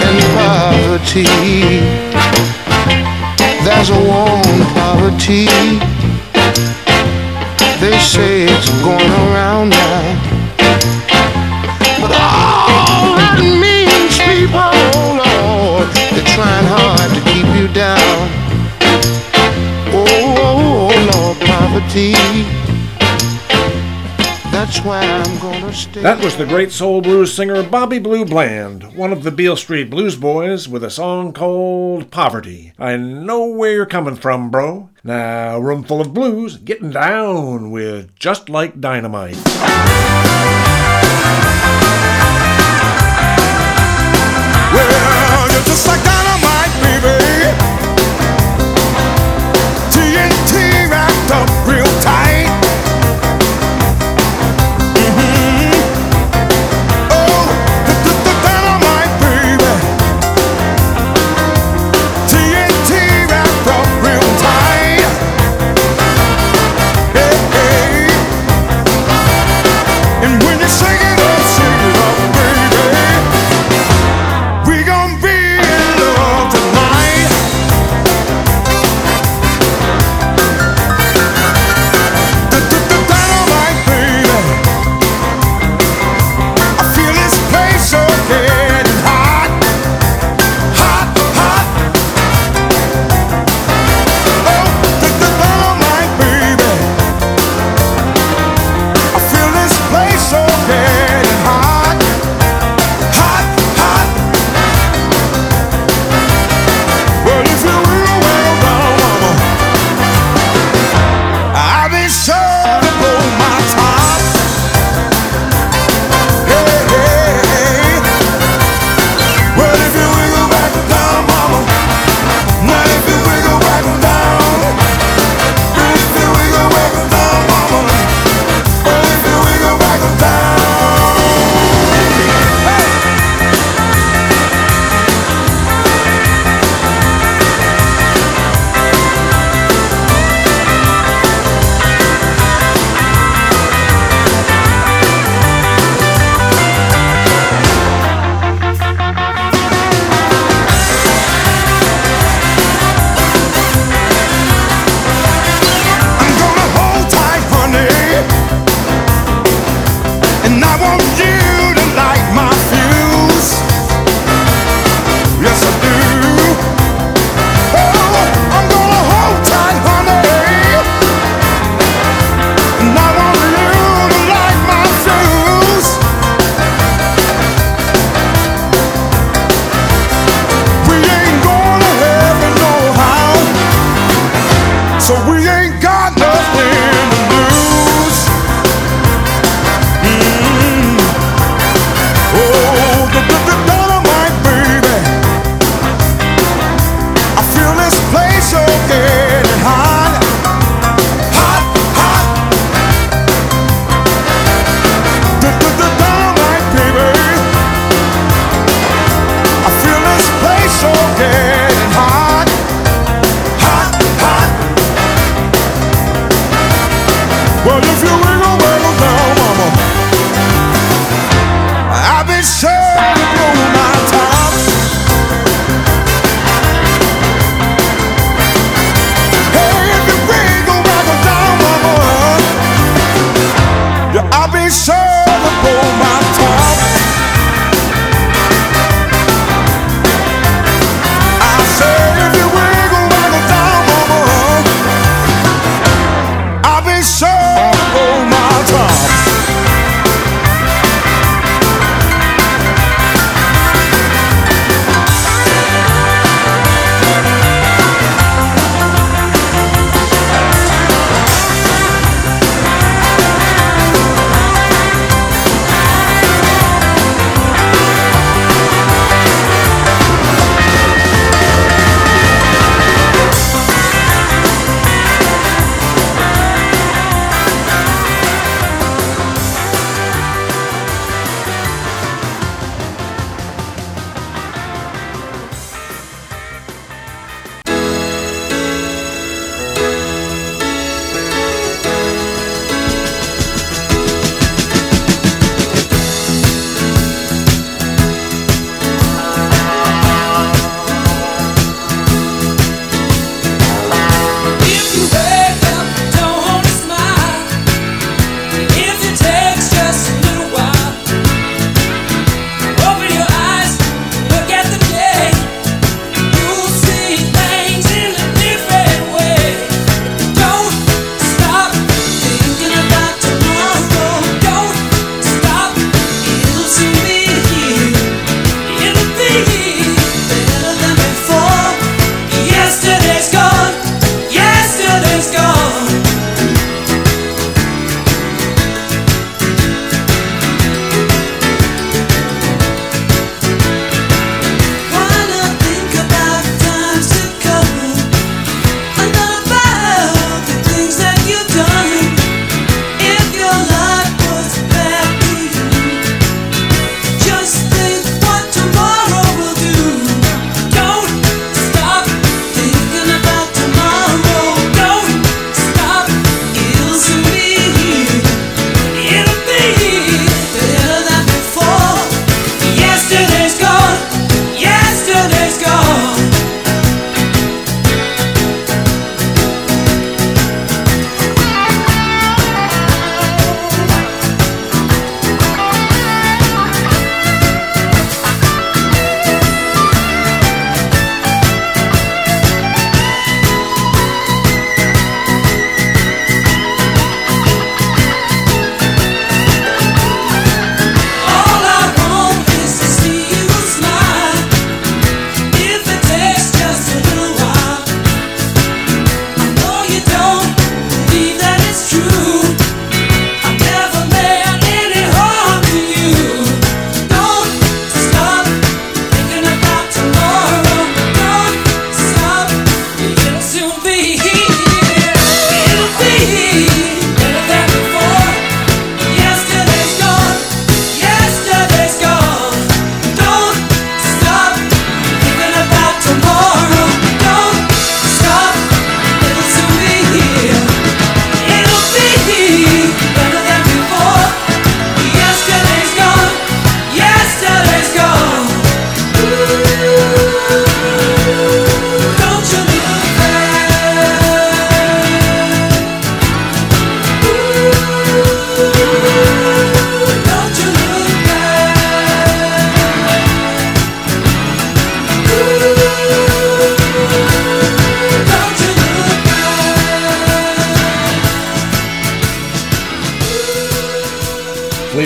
in 0.05 0.15
poverty. 0.37 1.25
There's 3.65 3.89
a 3.89 3.99
warm 4.05 4.59
poverty. 4.77 5.49
They 7.81 7.97
say 7.97 8.43
it's 8.53 8.69
going 8.83 9.11
around 9.25 9.69
now. 9.69 10.12
Poverty. 21.93 22.13
That's 24.51 24.79
why 24.79 25.01
I'm 25.01 25.39
gonna 25.39 25.71
stay. 25.71 26.01
That 26.01 26.23
was 26.23 26.35
the 26.35 26.45
great 26.47 26.71
soul 26.71 27.01
blues 27.01 27.31
singer 27.31 27.61
Bobby 27.61 27.99
Blue 27.99 28.25
Bland, 28.25 28.95
one 28.95 29.11
of 29.11 29.21
the 29.21 29.29
Beale 29.29 29.55
Street 29.55 29.91
Blues 29.91 30.15
Boys, 30.15 30.67
with 30.67 30.83
a 30.83 30.89
song 30.89 31.33
called 31.33 32.09
Poverty. 32.09 32.73
I 32.79 32.97
know 32.97 33.45
where 33.45 33.73
you're 33.73 33.85
coming 33.85 34.15
from, 34.15 34.49
bro. 34.49 34.89
Now, 35.03 35.59
Roomful 35.59 36.01
of 36.01 36.15
Blues, 36.15 36.57
getting 36.57 36.89
down 36.89 37.69
with 37.69 38.15
Just 38.15 38.49
Like 38.49 38.81
Dynamite. 38.81 39.37
Well, 44.73 45.51
you're 45.51 45.61
just 45.61 45.85
like 45.85 45.99
dynamite, 45.99 46.12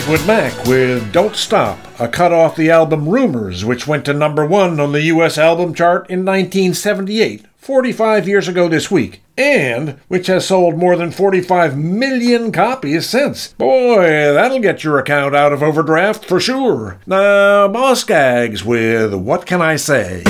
Fleetwood 0.07 0.27
Mac 0.27 0.65
with 0.65 1.11
Don't 1.11 1.35
Stop, 1.35 1.77
a 1.99 2.07
cut 2.07 2.31
off 2.31 2.55
the 2.55 2.71
album 2.71 3.09
Rumours, 3.09 3.65
which 3.65 3.87
went 3.87 4.05
to 4.05 4.13
number 4.13 4.45
one 4.45 4.79
on 4.79 4.93
the 4.93 5.01
U.S. 5.01 5.37
album 5.37 5.73
chart 5.73 6.09
in 6.09 6.19
1978, 6.19 7.45
45 7.57 8.25
years 8.25 8.47
ago 8.47 8.69
this 8.69 8.89
week, 8.89 9.21
and 9.37 9.99
which 10.07 10.27
has 10.27 10.47
sold 10.47 10.77
more 10.77 10.95
than 10.95 11.11
45 11.11 11.77
million 11.77 12.53
copies 12.53 13.09
since. 13.09 13.49
Boy, 13.55 14.31
that'll 14.31 14.61
get 14.61 14.81
your 14.81 14.97
account 14.97 15.35
out 15.35 15.51
of 15.51 15.61
overdraft 15.61 16.23
for 16.23 16.39
sure. 16.39 17.01
Now, 17.05 17.67
Boz 17.67 17.99
Scaggs 17.99 18.63
with 18.63 19.13
What 19.13 19.45
Can 19.45 19.61
I 19.61 19.75
Say? 19.75 20.23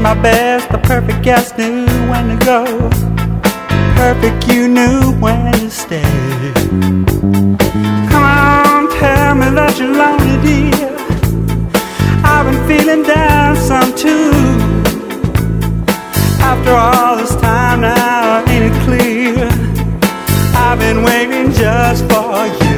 My 0.00 0.14
best, 0.14 0.70
the 0.70 0.78
perfect 0.78 1.22
guest 1.22 1.58
knew 1.58 1.84
when 2.08 2.28
to 2.28 2.44
go. 2.44 2.64
Perfect, 3.96 4.48
you 4.48 4.66
knew 4.66 5.12
when 5.20 5.52
to 5.52 5.70
stay. 5.70 6.02
Come 8.10 8.24
on, 8.24 8.88
tell 8.98 9.34
me 9.34 9.50
that 9.50 9.76
you're 9.78 9.92
lonely, 9.92 10.36
dear. 10.46 10.96
I've 12.24 12.46
been 12.46 12.66
feeling 12.66 13.02
down 13.02 13.56
some 13.56 13.94
too. 13.94 14.32
After 16.40 16.72
all 16.72 17.16
this 17.16 17.36
time 17.36 17.82
now, 17.82 18.42
ain't 18.48 18.72
it 18.72 18.82
clear? 18.84 19.48
I've 20.54 20.78
been 20.78 21.02
waiting 21.02 21.52
just 21.52 22.04
for 22.10 22.46
you. 22.46 22.69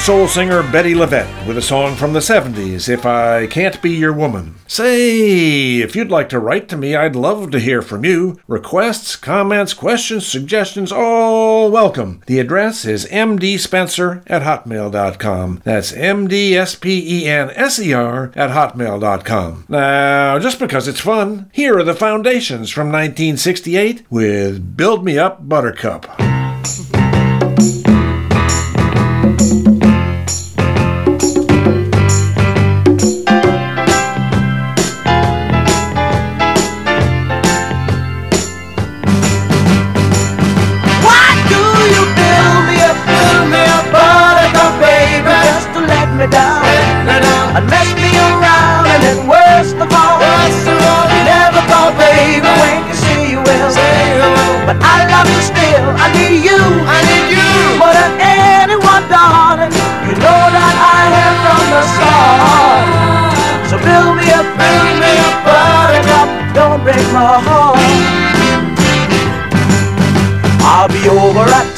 Soul 0.00 0.26
singer 0.28 0.62
Bettye 0.62 0.96
LaVette 0.96 1.46
with 1.46 1.58
a 1.58 1.62
song 1.62 1.94
from 1.94 2.14
the 2.14 2.20
70s, 2.20 2.88
If 2.88 3.04
I 3.04 3.46
Can't 3.46 3.80
Be 3.82 3.90
Your 3.90 4.14
Woman. 4.14 4.54
Say, 4.66 5.76
if 5.76 5.94
you'd 5.94 6.10
like 6.10 6.30
to 6.30 6.40
write 6.40 6.68
to 6.70 6.76
me, 6.76 6.96
I'd 6.96 7.14
love 7.14 7.50
to 7.50 7.60
hear 7.60 7.82
from 7.82 8.04
you. 8.04 8.40
Requests, 8.48 9.14
comments, 9.14 9.74
questions, 9.74 10.26
suggestions, 10.26 10.90
all 10.90 11.70
welcome. 11.70 12.22
The 12.26 12.40
address 12.40 12.86
is 12.86 13.04
mdspenser 13.06 14.22
at 14.26 14.42
hotmail.com. 14.42 15.60
That's 15.64 15.92
M-D-S-P-E-N-S-E-R 15.92 16.62
at 18.34 18.50
hotmail.com. 18.50 19.66
Now, 19.68 20.38
just 20.38 20.58
because 20.58 20.88
it's 20.88 21.00
fun, 21.00 21.50
here 21.52 21.78
are 21.78 21.84
the 21.84 21.94
foundations 21.94 22.70
from 22.70 22.86
1968 22.88 24.06
with 24.10 24.76
Build 24.76 25.04
Me 25.04 25.18
Up 25.18 25.46
Buttercup. 25.46 26.06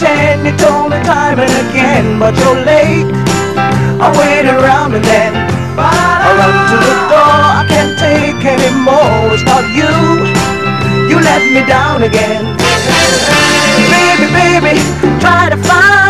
Ten, 0.02 0.44
you 0.44 0.52
told 0.58 0.90
me 0.90 0.98
time 1.06 1.38
and 1.38 1.54
again, 1.70 2.18
but 2.18 2.34
you're 2.34 2.60
late. 2.66 3.06
I 4.02 4.10
wait 4.18 4.46
around 4.50 4.94
and 4.98 5.04
then 5.04 5.32
I 5.78 6.28
run 6.38 6.54
to 6.70 6.76
the 6.88 6.96
door, 7.10 7.38
I 7.60 7.62
can't 7.70 7.94
take 7.98 8.42
anymore. 8.42 9.30
It's 9.34 9.46
not 9.46 9.62
you, 9.78 9.94
you 11.08 11.16
let 11.22 11.42
me 11.54 11.62
down 11.66 12.02
again. 12.02 12.44
Baby, 13.94 14.26
baby, 14.34 14.74
try 15.22 15.48
to 15.50 15.56
find 15.68 16.01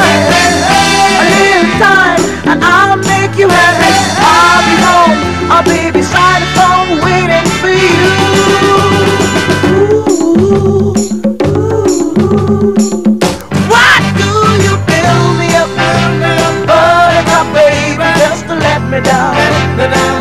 me 18.93 19.01
down, 19.01 19.33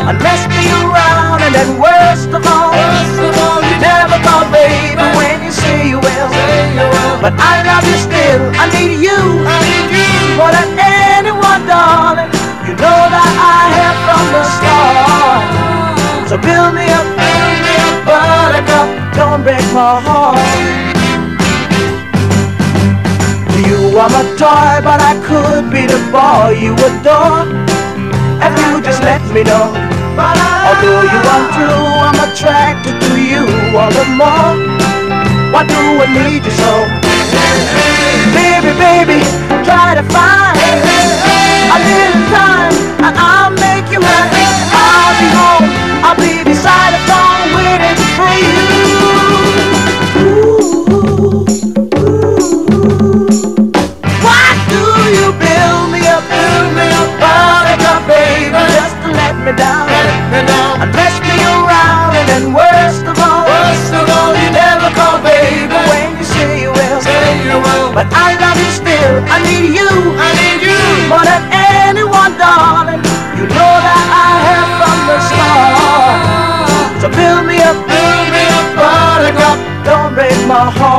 and 0.08 0.16
mess 0.24 0.48
me 0.48 0.64
around, 0.80 1.44
and 1.44 1.52
then 1.52 1.76
worst 1.76 2.32
of 2.32 2.40
all, 2.48 2.72
you 2.72 3.76
never 3.84 4.16
call, 4.24 4.48
baby, 4.48 4.96
when 5.12 5.44
you 5.44 5.52
say 5.52 5.92
you 5.92 6.00
will, 6.00 6.28
but 7.20 7.36
I 7.36 7.60
love 7.68 7.84
you 7.84 7.98
still, 8.00 8.40
I 8.56 8.64
need 8.72 8.96
you, 8.96 9.20
more 10.40 10.48
than 10.56 10.72
anyone, 10.80 11.68
darling, 11.68 12.32
you 12.64 12.72
know 12.80 13.00
that 13.12 13.32
I 13.36 13.60
have 13.76 13.98
from 14.08 14.24
the 14.32 14.42
start, 14.56 15.44
so 16.32 16.40
build 16.40 16.72
me 16.72 16.88
up, 16.96 17.04
build 17.12 17.56
me 17.60 17.74
up, 17.76 17.96
buttercup, 18.08 18.88
don't 19.12 19.42
break 19.44 19.66
my 19.76 20.00
heart. 20.00 20.40
You 23.68 23.98
are 23.98 24.08
my 24.08 24.24
toy, 24.40 24.80
but 24.82 25.00
I 25.00 25.12
could 25.28 25.70
be 25.70 25.84
the 25.84 26.00
boy 26.10 26.56
you 26.58 26.72
adore. 26.72 27.61
Let 29.02 29.22
me 29.34 29.42
know. 29.42 29.66
Although 30.14 31.02
you 31.02 31.20
are 31.34 31.46
true, 31.56 31.84
I'm 32.06 32.18
attracted 32.26 33.00
to 33.02 33.14
you 33.18 33.42
all 33.76 33.90
the 33.90 34.06
more. 34.14 34.54
Why 35.52 35.66
do 35.66 35.80
I 36.00 36.06
need 36.06 36.44
you 36.44 36.54
so? 36.54 36.72
Baby, 38.32 38.72
baby, 38.78 39.20
try 39.66 39.94
to 39.98 40.04
find 40.06 40.56
a 41.74 41.78
little 41.82 42.24
time, 42.30 42.74
and 43.04 43.14
I'll 43.18 43.50
make 43.50 43.90
you 43.90 44.00
happy. 44.00 44.46
I'll 44.70 45.14
be 45.20 45.28
home, 45.34 45.66
I'll 46.06 46.16
be 46.16 46.44
beside 46.44 46.94
the 46.94 47.02
phone 47.10 47.48
waiting 47.58 47.98
for 48.16 48.30
you. 48.38 49.21
Just 59.42 59.54
to 59.54 59.66
let 59.66 60.30
me 60.30 60.46
down, 60.46 60.80
and 60.82 60.92
mess 60.94 61.18
me 61.20 61.34
around, 61.42 62.14
and 62.14 62.28
then 62.28 62.54
worst 62.54 63.02
of 63.06 63.18
all, 63.18 63.44
worst 63.46 63.92
of 63.94 64.08
all, 64.08 64.34
you 64.34 64.50
never 64.50 64.90
call, 64.94 65.18
baby, 65.22 65.66
when 65.90 66.16
you 66.18 66.24
say 66.24 66.62
you 66.62 66.70
will, 66.70 67.00
say 67.00 67.42
you 67.42 67.58
will, 67.58 67.92
but 67.92 68.06
I 68.12 68.38
love 68.38 68.58
you 68.58 68.70
still, 68.70 69.14
I 69.26 69.42
need 69.42 69.74
you, 69.74 69.90
I 70.18 70.30
need 70.38 70.62
you, 70.62 70.78
more 71.08 71.24
than 71.24 71.42
anyone, 71.50 72.38
darling, 72.38 73.02
you 73.34 73.46
know 73.50 73.74
that 73.82 74.06
I 74.14 74.30
have 74.46 74.70
from 74.78 74.98
the 75.10 75.18
start, 75.26 77.02
so 77.02 77.08
build 77.10 77.46
me 77.46 77.58
up, 77.62 77.76
build 77.90 78.26
me 78.30 78.42
up, 78.46 78.66
buttercup, 78.78 79.58
don't 79.84 80.14
break 80.14 80.38
my 80.46 80.70
heart. 80.70 80.91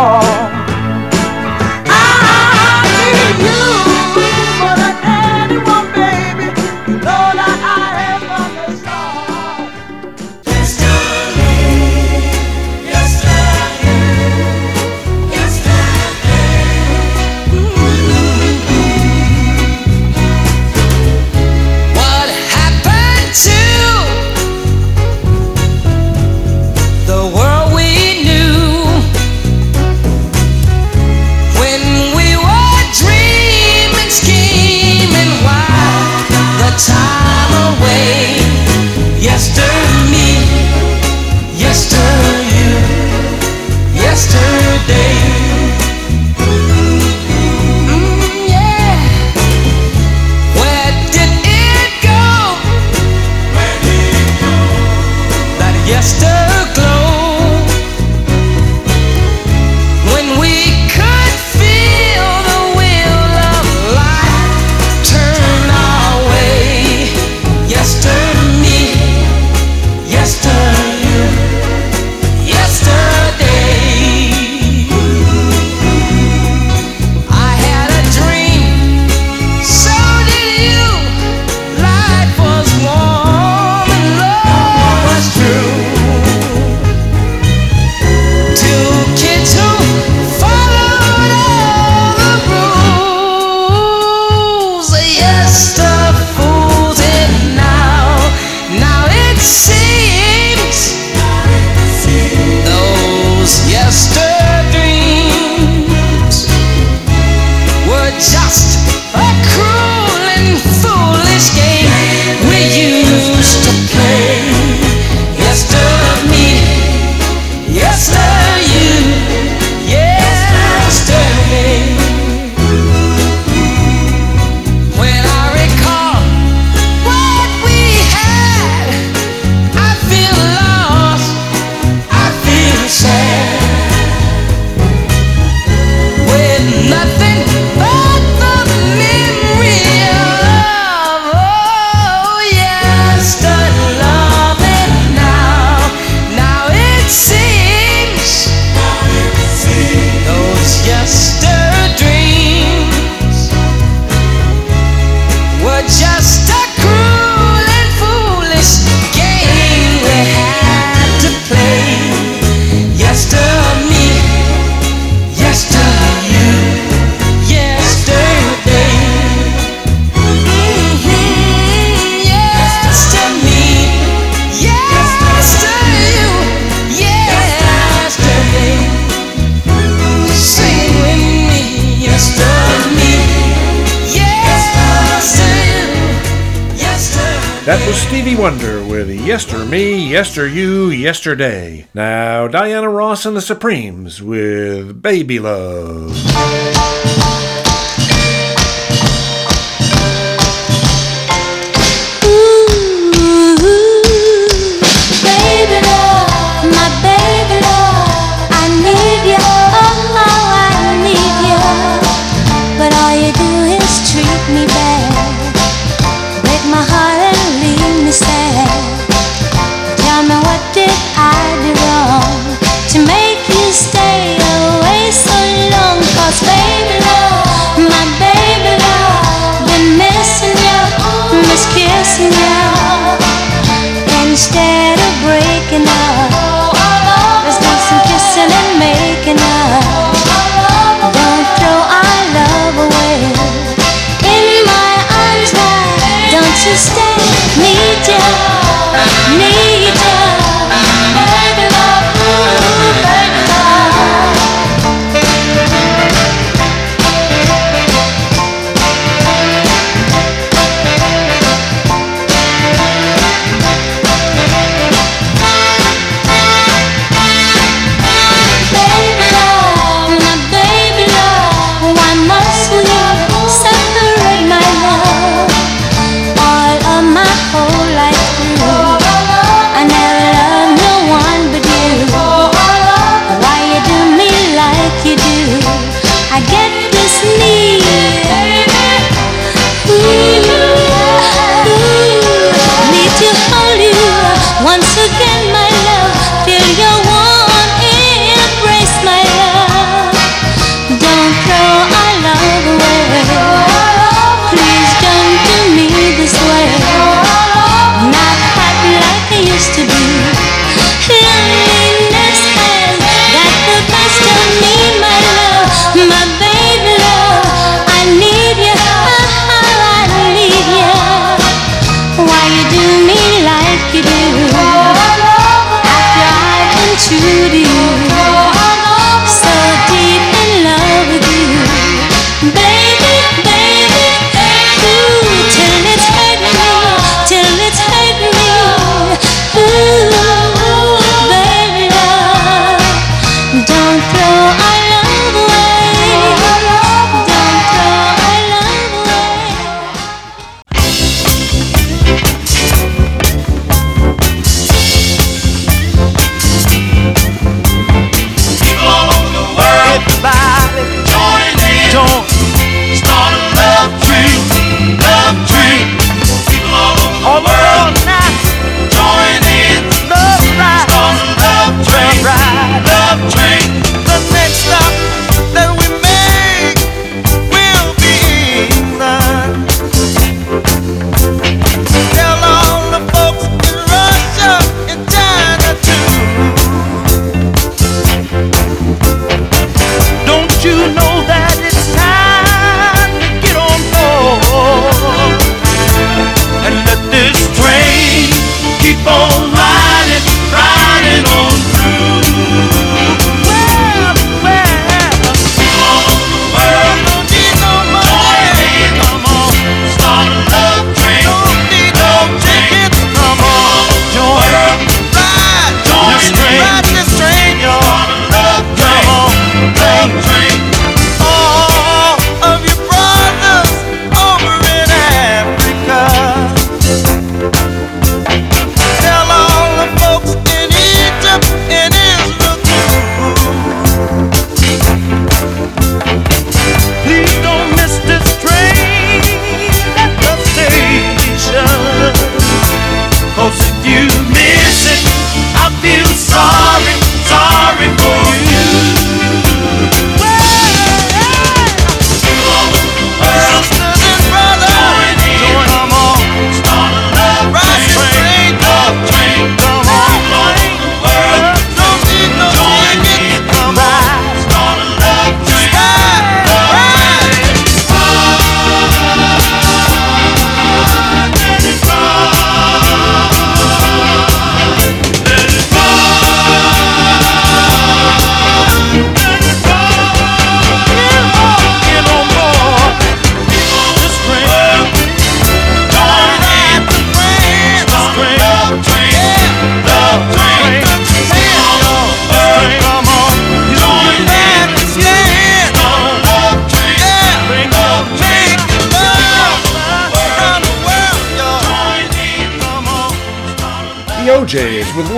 Yester 190.23 190.47
You 190.47 190.89
Yesterday. 190.89 191.85
Now, 191.93 192.47
Diana 192.47 192.87
Ross 192.87 193.25
and 193.25 193.35
the 193.35 193.41
Supremes 193.41 194.21
with 194.21 195.01
Baby 195.01 195.37
Love. 195.37 197.02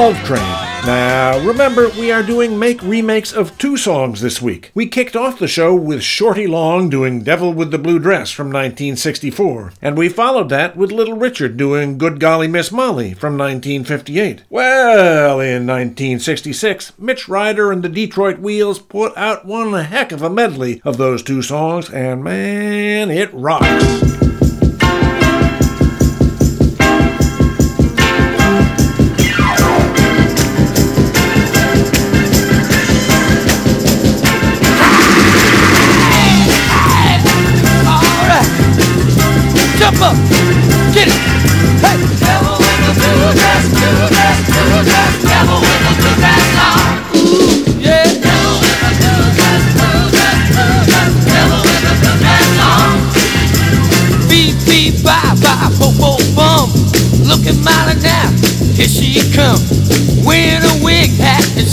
Love 0.05 0.23
Train. 0.23 0.85
Now, 0.85 1.39
remember, 1.39 1.89
we 1.89 2.11
are 2.11 2.21
doing 2.21 2.59
make 2.59 2.79
remakes 2.83 3.33
of 3.33 3.57
two 3.57 3.75
songs 3.75 4.21
this 4.21 4.39
week. 4.39 4.69
We 4.75 4.85
kicked 4.85 5.15
off 5.15 5.39
the 5.39 5.47
show 5.47 5.73
with 5.73 6.03
Shorty 6.03 6.45
Long 6.45 6.91
doing 6.91 7.23
Devil 7.23 7.51
with 7.53 7.71
the 7.71 7.79
Blue 7.79 7.97
Dress 7.97 8.29
from 8.29 8.49
1964, 8.49 9.73
and 9.81 9.97
we 9.97 10.07
followed 10.09 10.49
that 10.49 10.77
with 10.77 10.91
Little 10.91 11.17
Richard 11.17 11.57
doing 11.57 11.97
Good 11.97 12.19
Golly 12.19 12.47
Miss 12.47 12.71
Molly 12.71 13.15
from 13.15 13.35
1958. 13.35 14.43
Well, 14.47 15.39
in 15.39 15.65
1966, 15.65 16.99
Mitch 16.99 17.27
Ryder 17.27 17.71
and 17.71 17.81
the 17.81 17.89
Detroit 17.89 18.37
Wheels 18.37 18.77
put 18.77 19.17
out 19.17 19.43
one 19.47 19.73
heck 19.73 20.11
of 20.11 20.21
a 20.21 20.29
medley 20.29 20.83
of 20.85 20.97
those 20.97 21.23
two 21.23 21.41
songs, 21.41 21.89
and 21.89 22.23
man, 22.23 23.09
it 23.09 23.33
rocks. 23.33 24.24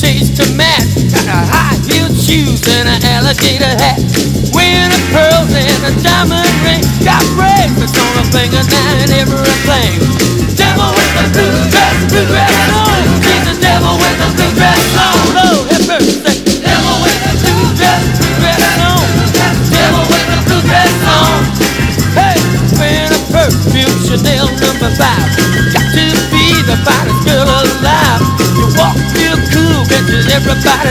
Shades 0.03 0.35
to 0.35 0.45
match. 0.59 0.99
Got 1.15 1.31
a 1.31 1.39
high 1.47 1.79
heeled 1.87 2.19
shoes 2.19 2.59
and 2.67 2.91
an 2.91 3.03
alligator 3.07 3.71
hat. 3.79 4.03
Wearing 4.51 4.91
pearls 5.15 5.55
and 5.55 5.83
a 5.87 5.93
diamond 6.03 6.51
ring. 6.67 6.83
Got 7.07 7.23
bracelets 7.39 7.95
on 7.95 8.11
her 8.19 8.27
finger 8.35 8.63
now 8.67 9.12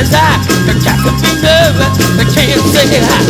everybody's 0.02 0.14
eye. 0.14 0.41
The 0.65 0.73
cat 0.82 0.98
can 1.06 1.15
be 1.22 1.32
nervous, 1.41 1.94
they 2.18 2.26
can't 2.26 2.65
say 2.73 3.02
hi. 3.06 3.22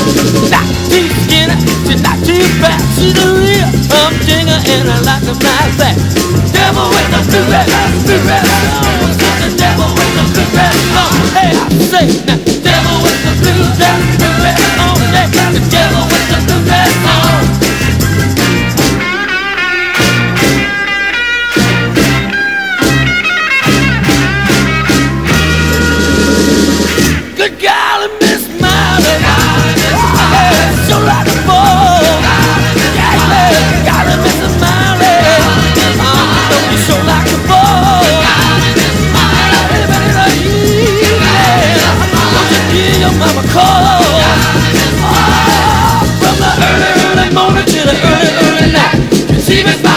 Not 0.52 0.68
too 0.88 1.07
skinny, 1.23 1.56
she's 1.88 2.02
not 2.02 2.18
too 2.23 2.39
fat. 2.64 2.80
She's 2.95 3.15
a 3.15 3.27
real 3.35 3.68
humdinger 3.91 4.60
and 4.72 4.88
I 4.88 4.98
like 5.03 5.23
her 5.27 5.35
like 5.35 5.76
that. 5.80 5.95
Devil 6.53 6.88
with 6.91 7.27
the 7.31 7.41
red, 7.52 7.68
blue 8.07 8.22
red 8.27 8.43
on. 8.48 9.11
The 9.41 9.49
devil 9.57 9.89
with 9.95 10.11
the 10.15 10.23
blue 10.31 10.60
on. 10.95 11.11
Hey, 11.35 11.52
I 11.52 11.68
say 11.91 12.06
devil 12.64 12.98
with 13.03 13.19
the 13.23 13.31
blue 13.41 13.68
red 13.80 13.99
on. 14.80 14.95
Yeah, 15.11 15.27
the 15.52 15.61
devil 15.68 16.03
with 16.07 16.26
the 16.31 16.39
blue 16.48 16.81
your 43.22 43.34
mama 43.35 43.48
call? 43.49 44.02
From 46.22 46.35
the 46.41 46.52
early, 46.69 46.91
early 47.06 47.30
morning 47.34 47.65
to 47.65 47.81
the 47.85 47.95
early, 48.11 48.31
early 48.48 48.72
night. 48.72 49.34
You 49.34 49.39
see 49.39 49.90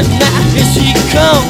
again, 0.00 0.18
now 0.18 0.40
here 0.52 0.64
she 0.64 0.92
come. 1.12 1.44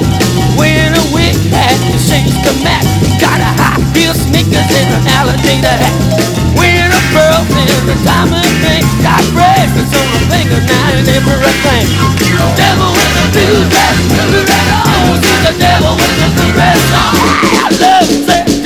Wearing 0.59 0.95
a 0.95 1.05
wig 1.15 1.37
hat 1.51 1.79
and 1.87 2.01
shades 2.01 2.35
to 2.43 2.53
match. 2.65 2.87
Got 3.21 3.41
a 3.41 3.51
high 3.59 3.81
heel 3.95 4.15
sneakers 4.15 4.69
and 4.71 4.91
an 4.95 5.05
alligator 5.19 5.71
hat. 5.71 5.97
Wearing 6.57 6.91
a 6.91 7.03
pearl 7.15 7.43
and 7.47 7.91
a 7.91 7.97
diamond 8.03 8.51
ring. 8.63 8.85
Got 9.03 9.23
bracelets 9.35 9.95
on 9.95 10.07
her 10.15 10.23
finger 10.31 10.61
now 10.67 10.99
and 10.99 11.09
everything. 11.09 11.87
Devil 12.57 12.91
with 12.93 13.13
the 13.15 13.25
blue 13.33 13.65
dress, 13.71 13.99
blue 14.29 14.45
dress 14.45 14.67
oh, 14.71 15.15
on. 15.15 15.23
She's 15.23 15.43
the 15.47 15.55
devil 15.59 15.93
with 15.95 16.15
the 16.19 16.29
blue 16.35 16.53
dress 16.53 16.83
on. 16.93 17.15
I 17.55 17.69
love 17.79 18.27
that 18.27 18.60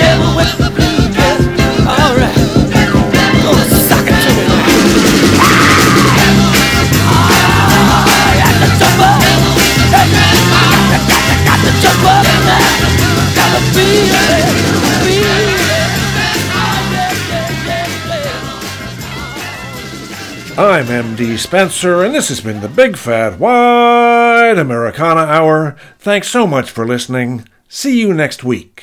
I'm 20.57 20.87
MD 20.87 21.37
Spenser, 21.37 22.05
and 22.05 22.15
this 22.15 22.29
has 22.29 22.41
been 22.41 22.61
the 22.61 22.69
Big 22.69 22.97
Fat 22.97 23.41
Wide 23.41 24.57
Americana 24.57 25.23
Hour. 25.23 25.75
Thanks 25.99 26.29
so 26.29 26.47
much 26.47 26.71
for 26.71 26.87
listening. 26.87 27.49
See 27.69 27.99
you 27.99 28.15
next 28.15 28.45
week. 28.45 28.74